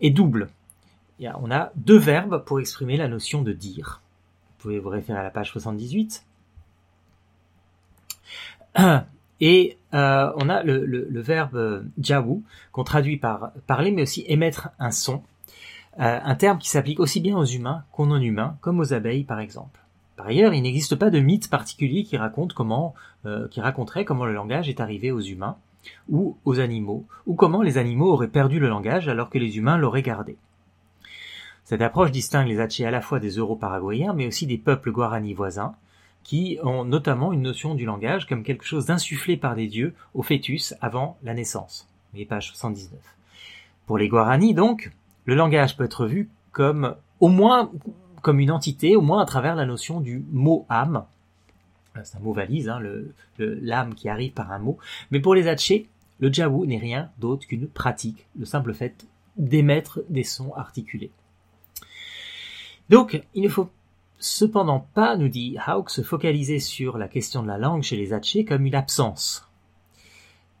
est 0.00 0.10
double 0.10 0.50
on 1.40 1.50
a 1.50 1.72
deux 1.76 1.98
verbes 1.98 2.44
pour 2.44 2.60
exprimer 2.60 2.96
la 2.96 3.08
notion 3.08 3.42
de 3.42 3.52
dire. 3.52 4.00
Vous 4.58 4.62
pouvez 4.62 4.78
vous 4.78 4.88
référer 4.88 5.18
à 5.18 5.22
la 5.22 5.30
page 5.30 5.50
78. 5.50 6.24
Et 9.40 9.76
euh, 9.92 10.32
on 10.36 10.48
a 10.48 10.62
le, 10.62 11.20
verbe 11.20 11.84
jawu 11.98 12.42
qu'on 12.70 12.84
traduit 12.84 13.16
par 13.16 13.50
parler 13.66 13.90
mais 13.90 14.02
aussi 14.02 14.24
émettre 14.28 14.68
un 14.78 14.92
son, 14.92 15.22
euh, 16.00 16.20
un 16.22 16.34
terme 16.36 16.58
qui 16.58 16.68
s'applique 16.68 17.00
aussi 17.00 17.20
bien 17.20 17.36
aux 17.36 17.44
humains 17.44 17.82
qu'aux 17.90 18.06
non-humains, 18.06 18.56
comme 18.60 18.78
aux 18.78 18.94
abeilles 18.94 19.24
par 19.24 19.40
exemple. 19.40 19.80
Par 20.16 20.26
ailleurs, 20.26 20.54
il 20.54 20.62
n'existe 20.62 20.94
pas 20.94 21.10
de 21.10 21.18
mythe 21.18 21.50
particulier 21.50 22.06
euh, 22.14 23.48
qui 23.48 23.60
raconterait 23.60 24.04
comment 24.04 24.24
le 24.24 24.32
langage 24.32 24.68
est 24.68 24.80
arrivé 24.80 25.10
aux 25.10 25.20
humains 25.20 25.56
ou 26.08 26.36
aux 26.44 26.60
animaux, 26.60 27.04
ou 27.26 27.34
comment 27.34 27.62
les 27.62 27.78
animaux 27.78 28.12
auraient 28.12 28.28
perdu 28.28 28.60
le 28.60 28.68
langage 28.68 29.08
alors 29.08 29.30
que 29.30 29.38
les 29.38 29.58
humains 29.58 29.76
l'auraient 29.76 30.02
gardé. 30.02 30.36
Cette 31.64 31.82
approche 31.82 32.10
distingue 32.10 32.48
les 32.48 32.60
Hatchés 32.60 32.86
à 32.86 32.90
la 32.90 33.00
fois 33.00 33.20
des 33.20 33.36
euro-paraguayens, 33.36 34.14
mais 34.14 34.26
aussi 34.26 34.46
des 34.46 34.58
peuples 34.58 34.92
guaranis 34.92 35.34
voisins, 35.34 35.74
qui 36.24 36.58
ont 36.62 36.84
notamment 36.84 37.32
une 37.32 37.42
notion 37.42 37.74
du 37.74 37.84
langage 37.84 38.26
comme 38.26 38.42
quelque 38.42 38.64
chose 38.64 38.86
d'insufflé 38.86 39.36
par 39.36 39.54
des 39.54 39.66
dieux 39.66 39.94
au 40.14 40.22
fœtus 40.22 40.74
avant 40.80 41.18
la 41.22 41.34
naissance. 41.34 41.88
Les 42.14 42.24
pages 42.24 42.48
79. 42.48 42.98
Pour 43.86 43.98
les 43.98 44.08
Guaranis, 44.08 44.54
donc, 44.54 44.92
le 45.24 45.34
langage 45.34 45.76
peut 45.76 45.84
être 45.84 46.06
vu 46.06 46.28
comme, 46.52 46.94
au 47.20 47.28
moins, 47.28 47.70
comme 48.20 48.40
une 48.40 48.50
entité, 48.50 48.96
au 48.96 49.00
moins 49.00 49.22
à 49.22 49.26
travers 49.26 49.56
la 49.56 49.66
notion 49.66 50.00
du 50.00 50.24
mot 50.30 50.66
âme. 50.68 51.04
C'est 52.04 52.16
un 52.16 52.20
mot 52.20 52.32
valise, 52.32 52.68
hein, 52.68 52.80
l'âme 53.38 53.94
qui 53.94 54.08
arrive 54.08 54.32
par 54.32 54.50
un 54.52 54.58
mot. 54.58 54.78
Mais 55.10 55.20
pour 55.20 55.34
les 55.34 55.48
Hatchés, 55.48 55.88
le 56.20 56.32
jawu 56.32 56.66
n'est 56.66 56.78
rien 56.78 57.10
d'autre 57.18 57.46
qu'une 57.46 57.66
pratique, 57.66 58.26
le 58.38 58.44
simple 58.44 58.72
fait 58.72 59.06
d'émettre 59.36 60.00
des 60.08 60.24
sons 60.24 60.52
articulés. 60.54 61.10
Donc, 62.90 63.22
il 63.34 63.42
ne 63.42 63.48
faut 63.48 63.70
cependant 64.18 64.86
pas, 64.94 65.16
nous 65.16 65.28
dit 65.28 65.56
Hauck, 65.66 65.90
se 65.90 66.02
focaliser 66.02 66.60
sur 66.60 66.98
la 66.98 67.08
question 67.08 67.42
de 67.42 67.48
la 67.48 67.58
langue 67.58 67.82
chez 67.82 67.96
les 67.96 68.12
Hatchés 68.12 68.44
comme 68.44 68.66
une 68.66 68.74
absence. 68.74 69.48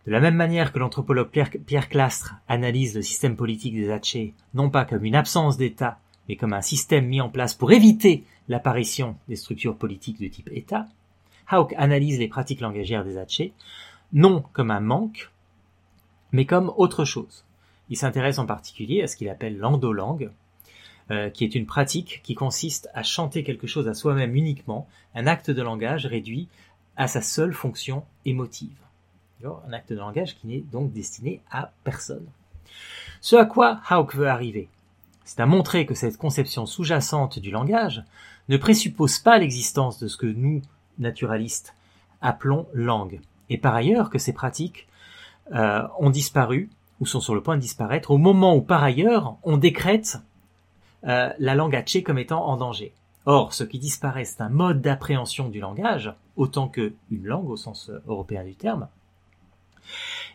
De 0.06 0.10
la 0.10 0.20
même 0.20 0.34
manière 0.34 0.72
que 0.72 0.80
l'anthropologue 0.80 1.30
Pierre 1.30 1.88
Clastre 1.88 2.34
analyse 2.48 2.96
le 2.96 3.02
système 3.02 3.36
politique 3.36 3.74
des 3.74 3.90
Hatchés 3.90 4.34
non 4.54 4.68
pas 4.68 4.84
comme 4.84 5.04
une 5.04 5.14
absence 5.14 5.56
d'État, 5.56 5.98
mais 6.28 6.36
comme 6.36 6.52
un 6.52 6.62
système 6.62 7.06
mis 7.06 7.20
en 7.20 7.28
place 7.28 7.54
pour 7.54 7.70
éviter 7.70 8.24
l'apparition 8.48 9.16
des 9.28 9.36
structures 9.36 9.76
politiques 9.76 10.20
de 10.20 10.26
type 10.26 10.50
État, 10.52 10.88
Hauck 11.50 11.74
analyse 11.76 12.18
les 12.18 12.28
pratiques 12.28 12.60
langagières 12.60 13.04
des 13.04 13.16
Hatchés 13.16 13.52
non 14.12 14.44
comme 14.52 14.70
un 14.70 14.80
manque, 14.80 15.30
mais 16.32 16.46
comme 16.46 16.72
autre 16.76 17.04
chose. 17.04 17.44
Il 17.88 17.96
s'intéresse 17.96 18.38
en 18.38 18.46
particulier 18.46 19.02
à 19.02 19.06
ce 19.06 19.16
qu'il 19.16 19.28
appelle 19.28 19.58
l'endolangue, 19.58 20.30
euh, 21.10 21.30
qui 21.30 21.44
est 21.44 21.54
une 21.54 21.66
pratique 21.66 22.20
qui 22.22 22.34
consiste 22.34 22.88
à 22.94 23.02
chanter 23.02 23.44
quelque 23.44 23.66
chose 23.66 23.88
à 23.88 23.94
soi-même 23.94 24.36
uniquement, 24.36 24.86
un 25.14 25.26
acte 25.26 25.50
de 25.50 25.62
langage 25.62 26.06
réduit 26.06 26.48
à 26.96 27.08
sa 27.08 27.22
seule 27.22 27.54
fonction 27.54 28.04
émotive. 28.24 28.76
Un 29.44 29.72
acte 29.72 29.92
de 29.92 29.98
langage 29.98 30.36
qui 30.36 30.46
n'est 30.46 30.60
donc 30.60 30.92
destiné 30.92 31.40
à 31.50 31.72
personne. 31.82 32.26
Ce 33.20 33.34
à 33.34 33.44
quoi 33.44 33.80
Hauck 33.90 34.14
veut 34.14 34.28
arriver, 34.28 34.68
c'est 35.24 35.40
à 35.40 35.46
montrer 35.46 35.86
que 35.86 35.94
cette 35.94 36.16
conception 36.16 36.66
sous-jacente 36.66 37.38
du 37.38 37.50
langage 37.50 38.04
ne 38.48 38.56
présuppose 38.56 39.18
pas 39.18 39.38
l'existence 39.38 39.98
de 39.98 40.08
ce 40.08 40.16
que 40.16 40.26
nous, 40.26 40.62
naturalistes, 40.98 41.74
appelons 42.20 42.66
langue, 42.72 43.20
et 43.50 43.58
par 43.58 43.74
ailleurs 43.74 44.10
que 44.10 44.18
ces 44.18 44.32
pratiques 44.32 44.86
euh, 45.52 45.82
ont 45.98 46.10
disparu 46.10 46.70
ou 47.00 47.06
sont 47.06 47.20
sur 47.20 47.34
le 47.34 47.42
point 47.42 47.56
de 47.56 47.60
disparaître 47.60 48.12
au 48.12 48.18
moment 48.18 48.54
où 48.54 48.62
par 48.62 48.82
ailleurs 48.84 49.36
on 49.42 49.56
décrète 49.56 50.18
euh, 51.04 51.30
la 51.38 51.54
langue 51.54 51.74
hatchée 51.74 52.02
comme 52.02 52.18
étant 52.18 52.46
en 52.46 52.56
danger. 52.56 52.92
Or, 53.24 53.54
ce 53.54 53.64
qui 53.64 53.78
disparaît, 53.78 54.24
c'est 54.24 54.40
un 54.40 54.48
mode 54.48 54.80
d'appréhension 54.80 55.48
du 55.48 55.60
langage, 55.60 56.12
autant 56.36 56.68
qu'une 56.68 56.92
langue 57.10 57.50
au 57.50 57.56
sens 57.56 57.88
euh, 57.90 58.02
européen 58.06 58.44
du 58.44 58.54
terme, 58.54 58.88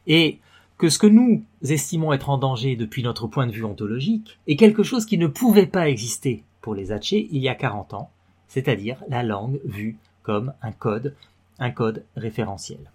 et 0.08 0.40
que 0.78 0.90
ce 0.90 1.00
que 1.00 1.08
nous 1.08 1.44
estimons 1.64 2.14
être 2.14 2.30
en 2.30 2.38
danger 2.38 2.76
depuis 2.76 3.04
notre 3.04 3.28
point 3.28 3.48
de 3.48 3.52
vue 3.52 3.64
ontologique 3.64 4.40
est 4.48 4.56
quelque 4.56 4.84
chose 4.84 5.06
qui 5.06 5.18
ne 5.18 5.28
pouvait 5.28 5.66
pas 5.66 5.90
exister 5.90 6.44
pour 6.62 6.76
les 6.76 6.92
Hatchés 6.92 7.28
il 7.32 7.42
y 7.42 7.50
a 7.50 7.56
40 7.56 7.94
ans, 7.94 8.12
c'est-à-dire 8.48 9.04
la 9.08 9.24
langue 9.24 9.60
vue 9.66 9.98
comme 10.22 10.54
un 10.62 10.72
code, 10.72 11.16
un 11.60 11.72
code 11.72 12.04
référentiel. 12.16 12.92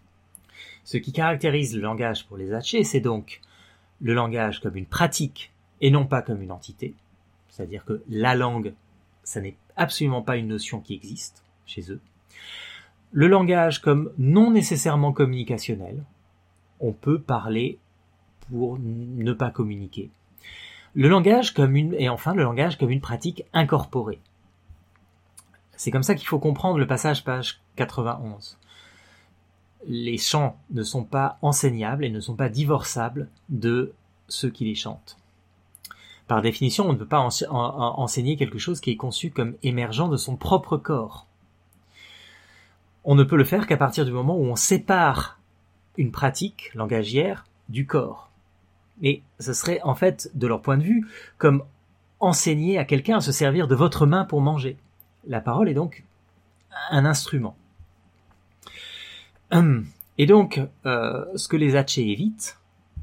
Ce 0.84 0.96
qui 0.96 1.12
caractérise 1.12 1.74
le 1.74 1.82
langage 1.82 2.26
pour 2.26 2.36
les 2.36 2.52
Hatchés, 2.52 2.84
c'est 2.84 3.00
donc 3.00 3.40
le 4.00 4.14
langage 4.14 4.60
comme 4.60 4.76
une 4.76 4.86
pratique 4.86 5.52
et 5.80 5.90
non 5.90 6.06
pas 6.06 6.22
comme 6.22 6.42
une 6.42 6.52
entité, 6.52 6.94
c'est-à-dire 7.52 7.84
que 7.84 8.02
la 8.08 8.34
langue, 8.34 8.72
ça 9.22 9.40
n'est 9.40 9.56
absolument 9.76 10.22
pas 10.22 10.38
une 10.38 10.48
notion 10.48 10.80
qui 10.80 10.94
existe 10.94 11.44
chez 11.66 11.92
eux. 11.92 12.00
Le 13.12 13.28
langage 13.28 13.82
comme 13.82 14.10
non 14.16 14.50
nécessairement 14.50 15.12
communicationnel, 15.12 16.02
on 16.80 16.92
peut 16.92 17.20
parler 17.20 17.78
pour 18.48 18.78
ne 18.80 19.32
pas 19.34 19.50
communiquer. 19.50 20.10
Le 20.94 21.08
langage 21.08 21.52
comme 21.52 21.76
une, 21.76 21.94
et 21.94 22.08
enfin 22.08 22.34
le 22.34 22.42
langage 22.42 22.78
comme 22.78 22.90
une 22.90 23.02
pratique 23.02 23.44
incorporée. 23.52 24.20
C'est 25.76 25.90
comme 25.90 26.02
ça 26.02 26.14
qu'il 26.14 26.28
faut 26.28 26.38
comprendre 26.38 26.78
le 26.78 26.86
passage 26.86 27.22
page 27.22 27.60
91. 27.76 28.58
Les 29.86 30.16
chants 30.16 30.56
ne 30.70 30.82
sont 30.82 31.04
pas 31.04 31.38
enseignables 31.42 32.04
et 32.04 32.10
ne 32.10 32.20
sont 32.20 32.36
pas 32.36 32.48
divorçables 32.48 33.28
de 33.50 33.92
ceux 34.28 34.50
qui 34.50 34.64
les 34.64 34.74
chantent. 34.74 35.18
Par 36.32 36.40
définition, 36.40 36.88
on 36.88 36.94
ne 36.94 36.98
peut 36.98 37.04
pas 37.04 37.28
enseigner 37.50 38.38
quelque 38.38 38.56
chose 38.56 38.80
qui 38.80 38.90
est 38.90 38.96
conçu 38.96 39.30
comme 39.30 39.54
émergent 39.62 40.08
de 40.08 40.16
son 40.16 40.34
propre 40.34 40.78
corps. 40.78 41.26
On 43.04 43.14
ne 43.14 43.22
peut 43.22 43.36
le 43.36 43.44
faire 43.44 43.66
qu'à 43.66 43.76
partir 43.76 44.06
du 44.06 44.12
moment 44.12 44.38
où 44.38 44.44
on 44.44 44.56
sépare 44.56 45.38
une 45.98 46.10
pratique 46.10 46.72
langagière 46.72 47.44
du 47.68 47.84
corps. 47.84 48.30
Et 49.02 49.20
ce 49.40 49.52
serait 49.52 49.82
en 49.82 49.94
fait, 49.94 50.30
de 50.32 50.46
leur 50.46 50.62
point 50.62 50.78
de 50.78 50.84
vue, 50.84 51.06
comme 51.36 51.64
enseigner 52.18 52.78
à 52.78 52.86
quelqu'un 52.86 53.18
à 53.18 53.20
se 53.20 53.30
servir 53.30 53.68
de 53.68 53.74
votre 53.74 54.06
main 54.06 54.24
pour 54.24 54.40
manger. 54.40 54.78
La 55.26 55.42
parole 55.42 55.68
est 55.68 55.74
donc 55.74 56.02
un 56.90 57.04
instrument. 57.04 57.58
Et 60.16 60.24
donc, 60.24 60.62
euh, 60.86 61.26
ce 61.36 61.46
que 61.46 61.58
les 61.58 61.76
Hatchés 61.76 62.08
évitent, 62.08 62.58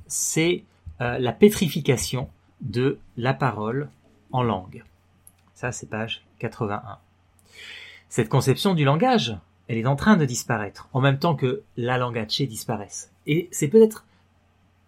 c'est 0.08 0.64
euh, 1.00 1.20
la 1.20 1.32
pétrification 1.32 2.28
de 2.62 3.00
la 3.18 3.34
parole 3.34 3.90
en 4.32 4.44
langue. 4.44 4.84
Ça, 5.54 5.72
c'est 5.72 5.90
page 5.90 6.24
81. 6.40 7.00
Cette 8.08 8.30
conception 8.30 8.74
du 8.74 8.86
langage, 8.86 9.38
elle 9.68 9.78
est 9.78 9.86
en 9.86 9.96
train 9.96 10.18
de 10.18 10.26
disparaître, 10.26 10.90
en 10.94 11.02
même 11.02 11.20
temps 11.20 11.36
que 11.36 11.64
la 11.78 11.98
langue 11.98 12.18
hatchée 12.18 12.48
disparaisse. 12.48 13.12
Et 13.28 13.50
c'est 13.52 13.68
peut-être 13.68 14.06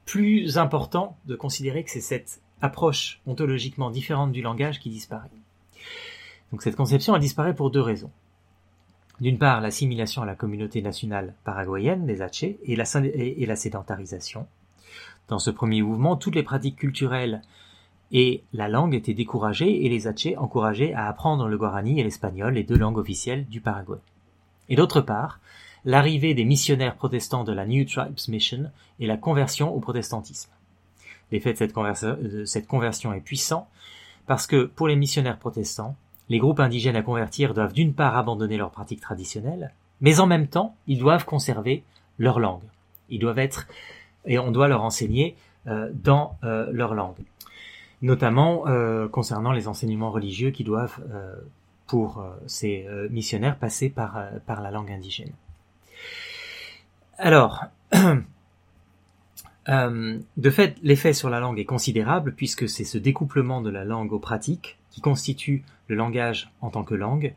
plus 0.05 0.57
important 0.57 1.17
de 1.25 1.35
considérer 1.35 1.83
que 1.83 1.91
c'est 1.91 2.01
cette 2.01 2.41
approche 2.61 3.21
ontologiquement 3.27 3.91
différente 3.91 4.31
du 4.31 4.41
langage 4.41 4.79
qui 4.79 4.89
disparaît. 4.89 5.29
Donc 6.51 6.63
cette 6.63 6.75
conception, 6.75 7.15
elle 7.15 7.21
disparaît 7.21 7.55
pour 7.55 7.71
deux 7.71 7.81
raisons. 7.81 8.11
D'une 9.19 9.37
part, 9.37 9.61
l'assimilation 9.61 10.23
à 10.23 10.25
la 10.25 10.35
communauté 10.35 10.81
nationale 10.81 11.35
paraguayenne 11.43 12.07
des 12.07 12.15
la, 12.15 12.29
et 12.65 13.45
la 13.45 13.55
sédentarisation. 13.55 14.47
Dans 15.31 15.39
ce 15.39 15.49
premier 15.49 15.81
mouvement, 15.81 16.17
toutes 16.17 16.35
les 16.35 16.43
pratiques 16.43 16.75
culturelles 16.75 17.41
et 18.11 18.43
la 18.51 18.67
langue 18.67 18.93
étaient 18.93 19.13
découragées 19.13 19.85
et 19.85 19.87
les 19.87 20.05
Hatchés 20.05 20.35
encouragés 20.35 20.93
à 20.93 21.07
apprendre 21.07 21.47
le 21.47 21.57
guarani 21.57 22.01
et 22.01 22.03
l'espagnol, 22.03 22.55
les 22.55 22.65
deux 22.65 22.77
langues 22.77 22.97
officielles 22.97 23.45
du 23.45 23.61
Paraguay. 23.61 23.99
Et 24.67 24.75
d'autre 24.75 24.99
part, 24.99 25.39
l'arrivée 25.85 26.33
des 26.33 26.43
missionnaires 26.43 26.97
protestants 26.97 27.45
de 27.45 27.53
la 27.53 27.65
New 27.65 27.85
Tribes 27.85 28.19
Mission 28.27 28.71
et 28.99 29.07
la 29.07 29.15
conversion 29.15 29.73
au 29.73 29.79
protestantisme. 29.79 30.51
L'effet 31.31 31.53
de 31.53 31.57
cette, 31.57 31.73
de 31.73 32.43
cette 32.43 32.67
conversion 32.67 33.13
est 33.13 33.21
puissant 33.21 33.69
parce 34.27 34.47
que 34.47 34.65
pour 34.65 34.89
les 34.89 34.97
missionnaires 34.97 35.39
protestants, 35.39 35.95
les 36.27 36.39
groupes 36.39 36.59
indigènes 36.59 36.97
à 36.97 37.03
convertir 37.03 37.53
doivent 37.53 37.71
d'une 37.71 37.93
part 37.93 38.17
abandonner 38.17 38.57
leurs 38.57 38.71
pratiques 38.71 38.99
traditionnelles, 38.99 39.73
mais 40.01 40.19
en 40.19 40.27
même 40.27 40.47
temps, 40.47 40.75
ils 40.87 40.99
doivent 40.99 41.23
conserver 41.23 41.85
leur 42.19 42.41
langue. 42.41 42.67
Ils 43.07 43.19
doivent 43.19 43.39
être, 43.39 43.67
et 44.25 44.39
on 44.39 44.51
doit 44.51 44.67
leur 44.67 44.83
enseigner 44.83 45.35
euh, 45.67 45.91
dans 45.93 46.37
euh, 46.43 46.69
leur 46.71 46.95
langue, 46.95 47.19
notamment 48.01 48.67
euh, 48.67 49.07
concernant 49.07 49.51
les 49.51 49.67
enseignements 49.67 50.11
religieux 50.11 50.51
qui 50.51 50.63
doivent, 50.63 50.99
pour 51.87 52.23
ces 52.47 52.87
missionnaires, 53.09 53.57
passer 53.57 53.89
par, 53.89 54.23
par 54.45 54.61
la 54.61 54.71
langue 54.71 54.89
indigène. 54.91 55.33
Alors, 57.17 57.65
de 59.67 60.49
fait, 60.49 60.77
l'effet 60.83 61.11
sur 61.11 61.29
la 61.29 61.41
langue 61.41 61.59
est 61.59 61.65
considérable 61.65 62.33
puisque 62.33 62.69
c'est 62.69 62.85
ce 62.85 62.97
découplement 62.97 63.61
de 63.61 63.69
la 63.69 63.83
langue 63.83 64.13
aux 64.13 64.19
pratiques 64.19 64.79
qui 64.89 65.01
constitue 65.01 65.65
le 65.87 65.97
langage 65.97 66.49
en 66.61 66.69
tant 66.69 66.85
que 66.85 66.95
langue 66.95 67.33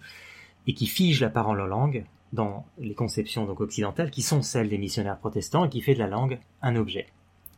et 0.69 0.75
qui 0.75 0.87
fige 0.87 1.21
la 1.21 1.31
parole 1.31 1.61
en 1.61 1.67
langue 1.67 2.05
dans 2.35 2.67
les 2.79 2.95
conceptions 2.95 3.47
donc 3.47 3.61
occidentales 3.61 4.11
qui 4.11 4.23
sont 4.23 4.43
celles 4.43 4.69
des 4.69 4.79
missionnaires 4.79 5.19
protestants 5.19 5.65
et 5.65 5.71
qui 5.71 5.81
fait 5.81 5.95
de 5.95 6.01
la 6.01 6.09
langue 6.09 6.39
un 6.61 6.77
objet. 6.77 7.07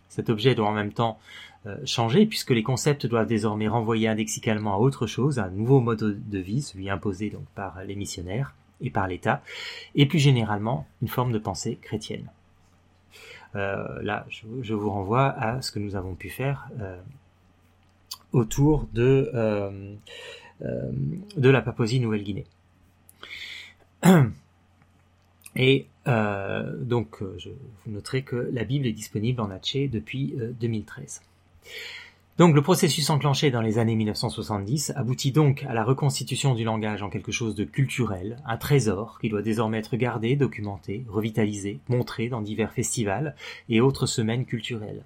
Cet 0.08 0.30
objet 0.30 0.54
doit 0.54 0.68
en 0.68 0.72
même 0.72 0.92
temps 0.92 1.18
euh, 1.66 1.76
changer 1.84 2.26
puisque 2.26 2.50
les 2.50 2.62
concepts 2.62 3.06
doivent 3.06 3.26
désormais 3.26 3.68
renvoyer 3.68 4.06
indexicalement 4.06 4.74
à 4.74 4.78
autre 4.78 5.06
chose, 5.06 5.38
à 5.38 5.46
un 5.46 5.50
nouveau 5.50 5.80
mode 5.80 6.22
de 6.28 6.38
vie, 6.38 6.62
celui 6.62 6.88
imposé 6.88 7.30
donc 7.30 7.44
par 7.54 7.82
les 7.84 7.96
missionnaires 7.96 8.54
et 8.80 8.90
par 8.90 9.08
l'État, 9.08 9.42
et 9.94 10.06
plus 10.06 10.18
généralement 10.18 10.86
une 11.02 11.08
forme 11.08 11.32
de 11.32 11.38
pensée 11.38 11.76
chrétienne. 11.80 12.30
Euh, 13.56 14.02
là, 14.02 14.26
je, 14.28 14.74
vous 14.74 14.90
renvoie 14.90 15.28
à 15.28 15.62
ce 15.62 15.72
que 15.72 15.78
nous 15.78 15.96
avons 15.96 16.14
pu 16.14 16.28
faire 16.28 16.68
euh, 16.80 17.00
autour 18.32 18.86
de, 18.92 19.30
euh, 19.34 19.94
euh, 20.62 20.90
de 21.36 21.48
la 21.48 21.62
Papouasie-Nouvelle-Guinée. 21.62 22.44
Et 25.56 25.86
euh, 26.06 26.76
donc, 26.76 27.18
je, 27.38 27.50
vous 27.50 27.92
noterez 27.92 28.22
que 28.22 28.50
la 28.52 28.64
Bible 28.64 28.86
est 28.86 28.92
disponible 28.92 29.40
en 29.40 29.50
Hatché 29.50 29.88
depuis 29.88 30.34
2013. 30.60 31.22
Donc 32.38 32.54
le 32.54 32.60
processus 32.60 33.08
enclenché 33.08 33.50
dans 33.50 33.62
les 33.62 33.78
années 33.78 33.94
1970 33.94 34.92
aboutit 34.94 35.32
donc 35.32 35.64
à 35.66 35.72
la 35.72 35.82
reconstitution 35.82 36.54
du 36.54 36.64
langage 36.64 37.02
en 37.02 37.08
quelque 37.08 37.32
chose 37.32 37.54
de 37.54 37.64
culturel, 37.64 38.36
un 38.44 38.58
trésor 38.58 39.18
qui 39.22 39.30
doit 39.30 39.40
désormais 39.40 39.78
être 39.78 39.96
gardé, 39.96 40.36
documenté, 40.36 41.06
revitalisé, 41.08 41.80
montré 41.88 42.28
dans 42.28 42.42
divers 42.42 42.72
festivals 42.72 43.34
et 43.70 43.80
autres 43.80 44.04
semaines 44.04 44.44
culturelles 44.44 45.02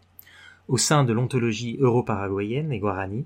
au 0.71 0.79
sein 0.79 1.03
de 1.03 1.13
l'ontologie 1.13 1.77
euro-paraguayenne 1.81 2.71
et 2.73 2.79
guarani, 2.79 3.25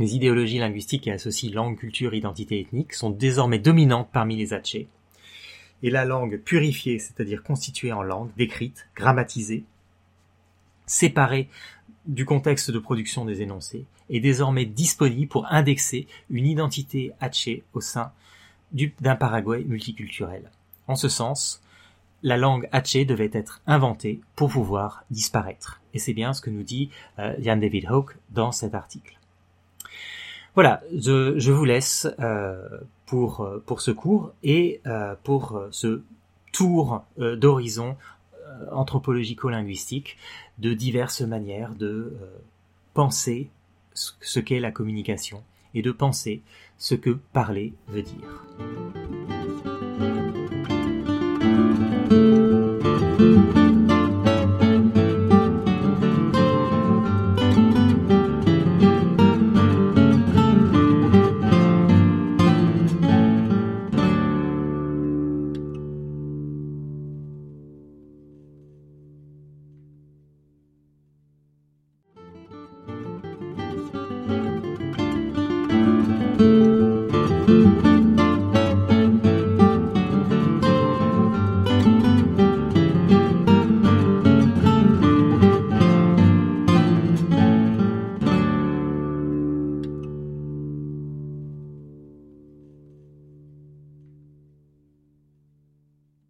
les 0.00 0.16
idéologies 0.16 0.58
linguistiques 0.58 1.04
qui 1.04 1.10
associent 1.12 1.54
langue, 1.54 1.78
culture, 1.78 2.12
identité 2.12 2.60
ethnique 2.60 2.92
sont 2.92 3.10
désormais 3.10 3.60
dominantes 3.60 4.10
parmi 4.12 4.34
les 4.36 4.52
Hatchés. 4.52 4.88
Et 5.82 5.90
la 5.90 6.04
langue 6.04 6.38
purifiée, 6.38 6.98
c'est-à-dire 6.98 7.42
constituée 7.42 7.92
en 7.92 8.02
langue, 8.02 8.30
décrite, 8.36 8.88
grammatisée, 8.96 9.64
séparée 10.86 11.48
du 12.06 12.24
contexte 12.24 12.70
de 12.70 12.78
production 12.78 13.24
des 13.24 13.42
énoncés, 13.42 13.84
est 14.10 14.20
désormais 14.20 14.64
disponible 14.64 15.28
pour 15.28 15.46
indexer 15.52 16.06
une 16.30 16.46
identité 16.46 17.12
hatchée 17.20 17.62
au 17.74 17.80
sein 17.80 18.12
d'un 18.72 19.16
Paraguay 19.16 19.64
multiculturel. 19.64 20.50
En 20.86 20.96
ce 20.96 21.08
sens, 21.08 21.62
la 22.22 22.36
langue 22.36 22.68
hatchée 22.72 23.04
devait 23.04 23.30
être 23.32 23.60
inventée 23.66 24.20
pour 24.34 24.50
pouvoir 24.50 25.04
disparaître. 25.10 25.80
Et 25.94 25.98
c'est 25.98 26.14
bien 26.14 26.32
ce 26.32 26.40
que 26.40 26.50
nous 26.50 26.62
dit 26.62 26.90
euh, 27.18 27.36
David 27.38 27.86
Hawke 27.86 28.16
dans 28.30 28.52
cet 28.52 28.74
article. 28.74 29.17
Voilà, 30.58 30.82
je, 30.92 31.52
vous 31.52 31.64
laisse 31.64 32.08
euh, 32.18 32.80
euh, 33.12 33.60
pour 33.64 33.80
ce 33.80 33.92
cours 33.92 34.32
et 34.42 34.80
pour 35.22 35.62
ce 35.70 36.02
tour 36.50 37.04
d'horizon 37.16 37.96
anthropologico-linguistique 38.72 40.16
de 40.58 40.74
diverses 40.74 41.20
manières 41.20 41.76
de 41.76 42.12
penser 42.92 43.50
ce 43.94 44.40
qu'est 44.40 44.58
la 44.58 44.72
communication 44.72 45.44
et 45.74 45.82
de 45.82 45.92
penser 45.92 46.42
ce 46.76 46.96
que 46.96 47.10
parler 47.32 47.72
veut 47.86 48.02
dire. 48.02 49.07